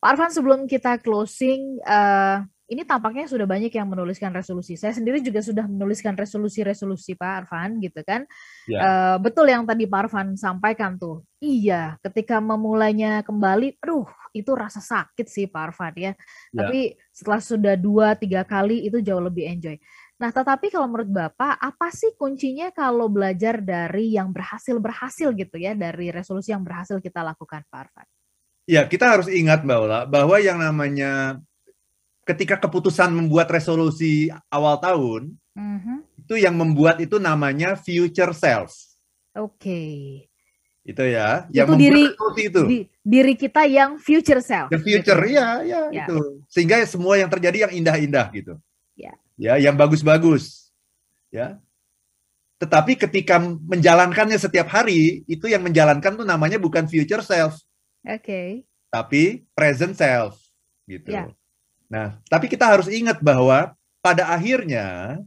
Pak 0.00 0.08
Arfan 0.16 0.30
sebelum 0.32 0.60
kita 0.64 1.00
closing 1.00 1.80
uh, 1.84 2.44
ini 2.70 2.86
tampaknya 2.86 3.26
sudah 3.26 3.50
banyak 3.50 3.74
yang 3.74 3.90
menuliskan 3.90 4.30
resolusi. 4.30 4.78
Saya 4.78 4.94
sendiri 4.94 5.18
juga 5.18 5.42
sudah 5.42 5.66
menuliskan 5.66 6.14
resolusi-resolusi 6.14 7.18
Pak 7.18 7.30
Arfan 7.44 7.82
gitu 7.82 7.98
kan. 8.06 8.22
Ya. 8.70 8.78
Uh, 8.78 9.16
betul 9.18 9.50
yang 9.50 9.66
tadi 9.66 9.90
Pak 9.90 10.06
Arfan 10.06 10.38
sampaikan 10.38 10.94
tuh. 10.94 11.26
Iya, 11.42 11.98
ketika 11.98 12.38
memulainya 12.38 13.26
kembali, 13.26 13.82
aduh 13.82 14.06
itu 14.30 14.54
rasa 14.54 14.78
sakit 14.78 15.26
sih 15.26 15.50
Pak 15.50 15.74
Arfan 15.74 15.94
ya. 15.98 16.12
ya. 16.14 16.14
Tapi 16.54 16.94
setelah 17.10 17.42
sudah 17.42 17.74
dua 17.74 18.14
tiga 18.14 18.46
kali 18.46 18.86
itu 18.86 19.02
jauh 19.02 19.20
lebih 19.20 19.50
enjoy. 19.50 19.74
Nah, 20.22 20.30
tetapi 20.30 20.70
kalau 20.70 20.86
menurut 20.86 21.10
Bapak, 21.10 21.58
apa 21.58 21.88
sih 21.90 22.14
kuncinya 22.14 22.70
kalau 22.70 23.10
belajar 23.10 23.58
dari 23.58 24.14
yang 24.14 24.30
berhasil-berhasil 24.30 25.32
gitu 25.34 25.56
ya, 25.58 25.74
dari 25.74 26.14
resolusi 26.14 26.54
yang 26.54 26.62
berhasil 26.62 27.02
kita 27.02 27.24
lakukan, 27.24 27.66
Pak 27.66 27.78
Arfan? 27.82 28.06
Ya, 28.68 28.86
kita 28.86 29.10
harus 29.10 29.26
ingat 29.26 29.66
bahwa 29.66 30.06
bahwa 30.06 30.36
yang 30.38 30.60
namanya 30.60 31.40
ketika 32.24 32.60
keputusan 32.60 33.10
membuat 33.10 33.50
resolusi 33.50 34.28
awal 34.52 34.78
tahun, 34.78 35.34
mm-hmm. 35.56 35.98
itu 36.26 36.34
yang 36.38 36.54
membuat 36.54 37.00
itu 37.00 37.16
namanya 37.16 37.74
future 37.74 38.32
self. 38.36 38.74
Oke. 39.36 39.56
Okay. 39.58 40.00
Itu 40.80 41.04
ya, 41.04 41.44
yang 41.52 41.68
itu 41.70 41.74
diri 41.76 42.04
itu. 42.40 42.62
Di, 42.64 42.78
diri 43.04 43.34
kita 43.36 43.68
yang 43.68 44.00
future 44.00 44.40
self. 44.40 44.72
The 44.72 44.80
future, 44.80 45.20
gitu. 45.22 45.36
ya, 45.36 45.60
ya, 45.62 45.80
ya, 45.92 46.04
itu. 46.08 46.40
Sehingga 46.48 46.80
semua 46.88 47.20
yang 47.20 47.28
terjadi 47.28 47.68
yang 47.68 47.72
indah-indah 47.84 48.26
gitu. 48.32 48.54
Ya. 48.96 49.12
Ya, 49.36 49.54
yang 49.60 49.76
bagus-bagus. 49.76 50.72
ya. 51.30 51.60
Tetapi 52.60 52.96
ketika 52.96 53.40
menjalankannya 53.40 54.36
setiap 54.36 54.68
hari, 54.68 55.24
itu 55.24 55.48
yang 55.48 55.64
menjalankan 55.64 56.12
tuh 56.12 56.28
namanya 56.28 56.60
bukan 56.60 56.84
future 56.84 57.24
self, 57.24 57.56
Oke. 58.04 58.20
Okay. 58.20 58.48
tapi 58.92 59.48
present 59.56 59.96
self, 59.96 60.36
gitu. 60.84 61.08
Ya. 61.08 61.32
Nah, 61.90 62.22
tapi 62.30 62.46
kita 62.46 62.70
harus 62.70 62.86
ingat 62.86 63.18
bahwa 63.18 63.74
pada 63.98 64.30
akhirnya 64.30 65.18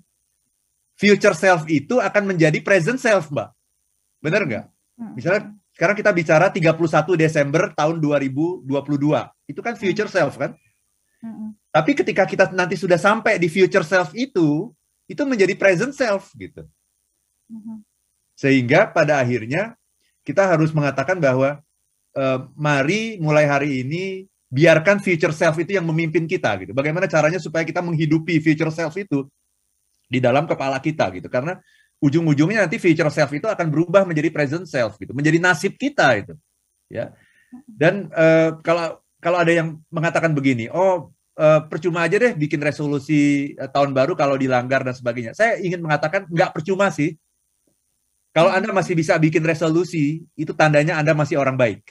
future 0.95 1.35
self 1.35 1.67
itu 1.67 1.99
akan 1.99 2.23
menjadi 2.33 2.63
present 2.63 2.97
self, 2.97 3.27
Mbak. 3.27 3.49
Benar 4.23 4.41
nggak? 4.47 4.65
Hmm. 4.95 5.13
Misalnya 5.19 5.51
sekarang 5.75 5.99
kita 5.99 6.11
bicara 6.15 6.47
31 6.47 6.79
Desember 7.19 7.75
tahun 7.75 7.99
2022. 7.99 8.63
Itu 9.51 9.59
kan 9.59 9.75
future 9.75 10.07
self 10.07 10.39
kan? 10.39 10.55
Mm-mm. 11.23 11.55
Tapi 11.73 11.91
ketika 11.97 12.23
kita 12.29 12.51
nanti 12.53 12.77
sudah 12.77 12.99
sampai 12.99 13.41
di 13.41 13.49
future 13.49 13.83
self 13.83 14.13
itu, 14.13 14.69
itu 15.09 15.21
menjadi 15.25 15.57
present 15.57 15.91
self 15.91 16.29
gitu. 16.37 16.63
Sehingga 18.37 18.91
pada 18.91 19.17
akhirnya 19.17 19.73
kita 20.21 20.45
harus 20.45 20.69
mengatakan 20.71 21.17
bahwa 21.17 21.59
eh, 22.13 22.39
mari 22.53 23.17
mulai 23.17 23.49
hari 23.49 23.81
ini 23.81 24.29
biarkan 24.53 25.01
future 25.01 25.33
self 25.33 25.57
itu 25.57 25.73
yang 25.73 25.85
memimpin 25.89 26.29
kita 26.29 26.53
gitu. 26.61 26.77
Bagaimana 26.77 27.09
caranya 27.09 27.41
supaya 27.41 27.65
kita 27.65 27.81
menghidupi 27.81 28.37
future 28.37 28.69
self 28.69 28.93
itu 29.01 29.25
di 30.05 30.21
dalam 30.21 30.45
kepala 30.45 30.77
kita 30.77 31.09
gitu. 31.17 31.25
Karena 31.25 31.57
ujung-ujungnya 31.97 32.69
nanti 32.69 32.77
future 32.77 33.09
self 33.09 33.33
itu 33.33 33.49
akan 33.49 33.73
berubah 33.73 34.05
menjadi 34.05 34.29
present 34.29 34.69
self 34.69 35.01
gitu, 35.01 35.17
menjadi 35.17 35.41
nasib 35.41 35.73
kita 35.73 36.21
itu. 36.21 36.33
Ya. 36.85 37.17
Dan 37.65 38.13
eh, 38.13 38.53
kalau 38.61 39.01
kalau 39.17 39.41
ada 39.41 39.49
yang 39.49 39.81
mengatakan 39.89 40.37
begini, 40.37 40.69
oh 40.69 41.09
eh, 41.33 41.61
percuma 41.65 42.05
aja 42.05 42.21
deh 42.21 42.37
bikin 42.37 42.61
resolusi 42.61 43.53
eh, 43.57 43.69
tahun 43.73 43.89
baru 43.97 44.13
kalau 44.13 44.37
dilanggar 44.37 44.85
dan 44.85 44.93
sebagainya. 44.93 45.33
Saya 45.33 45.57
ingin 45.57 45.81
mengatakan 45.81 46.29
nggak 46.29 46.53
percuma 46.53 46.93
sih. 46.93 47.17
Kalau 48.33 48.49
Anda 48.49 48.73
masih 48.73 48.97
bisa 48.97 49.13
bikin 49.21 49.45
resolusi, 49.45 50.25
itu 50.33 50.57
tandanya 50.57 50.97
Anda 50.97 51.13
masih 51.13 51.37
orang 51.37 51.53
baik. 51.53 51.85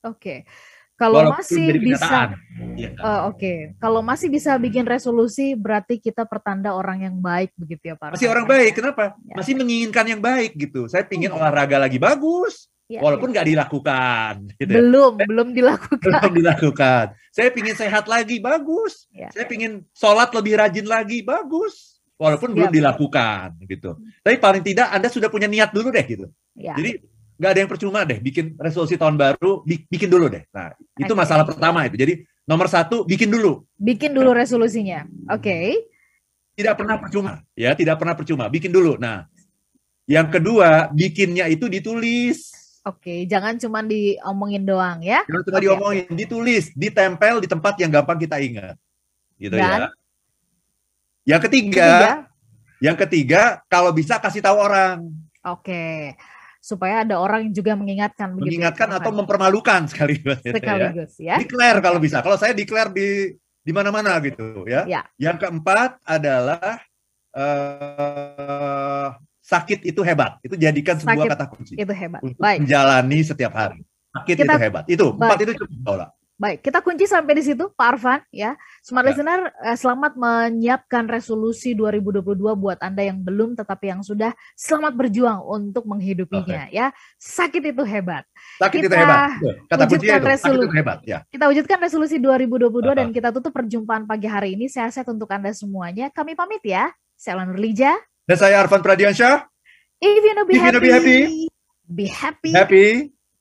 Oke. 0.00 0.48
Kalau 0.94 1.26
Walaupun 1.26 1.42
masih 1.42 1.66
bisa. 1.82 2.38
Iya. 2.78 2.94
Oh, 3.02 3.34
Oke, 3.34 3.74
kalau 3.82 3.98
masih 3.98 4.30
bisa 4.30 4.54
bikin 4.56 4.86
resolusi, 4.86 5.58
berarti 5.58 5.98
kita 5.98 6.22
pertanda 6.22 6.70
orang 6.70 7.02
yang 7.02 7.16
baik 7.18 7.50
begitu 7.58 7.90
ya 7.90 7.98
Pak. 7.98 8.14
Masih 8.14 8.30
orang 8.30 8.46
ya? 8.46 8.50
baik, 8.54 8.72
kenapa? 8.78 9.04
Ya. 9.26 9.34
Masih 9.34 9.52
menginginkan 9.58 10.06
yang 10.06 10.22
baik 10.22 10.54
gitu. 10.54 10.86
Saya 10.86 11.02
pingin 11.02 11.34
Hmm. 11.34 11.42
olahraga 11.42 11.82
lagi 11.82 11.98
bagus, 11.98 12.70
Ya, 12.86 13.02
walaupun 13.02 13.34
ya. 13.34 13.42
nggak 13.42 13.46
dilakukan. 13.50 14.34
Gitu 14.54 14.70
ya. 14.70 14.76
belum 14.78 15.12
belum 15.26 15.48
dilakukan. 15.50 15.98
Belum 16.22 16.34
dilakukan. 16.38 17.04
Saya 17.34 17.50
pingin 17.50 17.74
sehat 17.74 18.06
lagi, 18.06 18.38
bagus. 18.38 19.10
Ya. 19.10 19.34
Saya 19.34 19.50
pingin 19.50 19.82
sholat 19.90 20.30
lebih 20.30 20.54
rajin 20.54 20.86
lagi, 20.86 21.26
bagus. 21.26 21.98
Walaupun 22.14 22.54
Siap. 22.54 22.56
belum 22.56 22.70
dilakukan 22.70 23.46
gitu. 23.66 23.98
Tapi 24.22 24.38
paling 24.38 24.62
tidak 24.62 24.86
Anda 24.94 25.10
sudah 25.10 25.26
punya 25.26 25.50
niat 25.50 25.74
dulu 25.74 25.90
deh 25.90 26.06
gitu. 26.06 26.30
Ya. 26.54 26.78
Jadi 26.78 27.02
nggak 27.34 27.50
ada 27.50 27.60
yang 27.60 27.70
percuma 27.70 28.06
deh 28.06 28.18
bikin 28.22 28.54
resolusi 28.56 28.94
tahun 28.94 29.18
baru, 29.18 29.66
bi- 29.66 29.82
bikin 29.90 30.06
dulu 30.06 30.30
deh. 30.30 30.46
Nah 30.54 30.70
itu 30.94 31.10
Oke. 31.10 31.18
masalah 31.18 31.42
pertama 31.42 31.82
itu. 31.82 31.98
Jadi 31.98 32.14
nomor 32.46 32.70
satu 32.70 33.02
bikin 33.02 33.26
dulu. 33.26 33.66
Bikin 33.74 34.14
dulu 34.14 34.30
resolusinya. 34.30 35.04
Oke. 35.30 35.90
Tidak 36.54 36.74
pernah 36.78 37.02
percuma, 37.02 37.42
ya 37.58 37.74
tidak 37.74 37.98
pernah 37.98 38.14
percuma. 38.14 38.46
Bikin 38.46 38.70
dulu. 38.70 38.94
Nah 38.94 39.26
yang 40.06 40.30
kedua 40.30 40.92
bikinnya 40.94 41.50
itu 41.50 41.66
ditulis. 41.66 42.52
Oke, 42.84 43.24
jangan 43.24 43.56
cuma 43.56 43.80
diomongin 43.80 44.60
doang 44.60 45.00
ya. 45.00 45.24
Jangan 45.24 45.42
cuma 45.48 45.56
Oke, 45.56 45.64
diomongin, 45.64 46.04
ditulis, 46.12 46.68
ditempel 46.76 47.40
di 47.40 47.48
tempat 47.48 47.80
yang 47.80 47.88
gampang 47.88 48.20
kita 48.20 48.36
ingat. 48.36 48.76
Gitu 49.40 49.56
Dan? 49.56 49.88
ya. 49.88 49.88
Yang 51.24 51.40
ketiga, 51.48 51.72
Ketiga, 51.72 52.10
yang 52.84 52.96
ketiga 53.00 53.42
kalau 53.72 53.88
bisa 53.88 54.20
kasih 54.20 54.44
tahu 54.44 54.60
orang, 54.60 55.08
oke. 55.40 56.12
Supaya 56.64 57.04
ada 57.04 57.20
orang 57.20 57.44
yang 57.44 57.52
juga 57.52 57.76
mengingatkan 57.76 58.32
begitu. 58.32 58.40
ya, 58.40 58.48
mengingatkan 58.48 58.88
Pak 58.88 58.96
atau 58.96 59.10
Arfan? 59.12 59.20
mempermalukan 59.20 59.80
sekaligus. 59.92 60.40
gitu 60.40 60.48
ya. 60.48 60.54
sekaligus 60.56 61.12
ya. 61.20 61.36
Declare 61.36 61.78
kalau 61.78 62.00
bisa. 62.00 62.24
Kalau 62.24 62.40
saya 62.40 62.56
declare 62.56 62.88
di 62.88 63.08
di 63.36 63.72
mana-mana 63.72 64.16
gitu 64.18 64.64
ya. 64.64 64.88
Ya. 64.88 65.04
Yang 65.16 65.44
keempat 65.44 66.00
adalah 66.02 66.80
eh 67.34 69.08
sakit 69.40 69.84
itu 69.84 70.00
hebat. 70.00 70.40
Itu 70.40 70.56
jadikan 70.56 70.96
sebuah 70.96 71.20
Sakit 71.20 71.30
kata 71.30 71.44
kunci 71.46 71.72
Itu 71.76 71.92
hebat. 71.92 72.20
untuk 72.24 72.40
Baik. 72.40 72.64
menjalani 72.64 73.18
setiap 73.20 73.52
hari. 73.52 73.84
Sakit 74.14 74.36
Kita- 74.38 74.44
itu 74.46 74.58
hebat. 74.58 74.84
Itu 74.86 75.04
empat 75.12 75.36
Baik. 75.36 75.44
itu 75.44 75.52
cukup 75.60 75.78
Paula. 75.84 76.06
Baik, 76.44 76.60
kita 76.60 76.84
kunci 76.84 77.08
sampai 77.08 77.40
di 77.40 77.42
situ 77.42 77.72
Pak 77.72 77.86
Arfan 77.88 78.20
ya. 78.28 78.52
Smart 78.84 79.08
Ya. 79.08 79.16
listener 79.16 79.40
eh, 79.64 79.72
selamat 79.72 80.12
menyiapkan 80.12 81.08
resolusi 81.08 81.72
2022 81.72 82.20
buat 82.52 82.76
Anda 82.84 83.00
yang 83.00 83.24
belum 83.24 83.56
tetapi 83.56 83.88
yang 83.88 84.04
sudah 84.04 84.28
selamat 84.52 84.92
berjuang 84.92 85.40
untuk 85.40 85.88
menghidupinya 85.88 86.68
ya. 86.68 86.92
Sakit 87.16 87.72
itu 87.72 87.80
hebat. 87.80 88.28
Sakit 88.60 88.76
itu 88.76 88.92
Kita 88.92 89.00
hebat. 89.00 89.40
Betul. 89.40 89.54
Kata 89.64 89.82
wujudkan 89.88 90.04
itu. 90.04 90.12
Sakit 90.12 90.28
resolu- 90.36 90.68
itu 90.68 90.76
hebat. 90.76 90.98
Ya. 91.08 91.18
Kita 91.32 91.44
wujudkan 91.48 91.78
resolusi 91.80 92.16
2022 92.20 92.92
dan 92.92 93.08
Ah. 93.08 93.14
kita 93.16 93.28
tutup 93.32 93.52
perjumpaan 93.56 94.04
pagi 94.04 94.28
hari 94.28 94.52
ini. 94.52 94.68
Sehat-sehat 94.68 95.08
untuk 95.08 95.32
Anda 95.32 95.48
semuanya. 95.56 96.12
Kami 96.12 96.36
pamit 96.36 96.60
ya. 96.60 96.92
Saya 97.16 97.40
Lana 97.40 97.56
Nurlija. 97.56 97.96
Dan 98.28 98.36
saya 98.36 98.60
Arfan 98.60 98.84
Pradiansyah. 98.84 99.48
If 99.96 100.20
you 100.20 100.36
know 100.36 100.44
be 100.44 100.60
If 100.60 100.60
you 100.60 100.68
know 100.68 100.76
happy, 100.76 100.84
be 100.84 100.92
happy, 100.92 101.18
be 101.88 102.04
happy, 102.04 102.52
Happy 102.52 102.86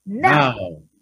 now. 0.07 0.55
now. 0.55 0.92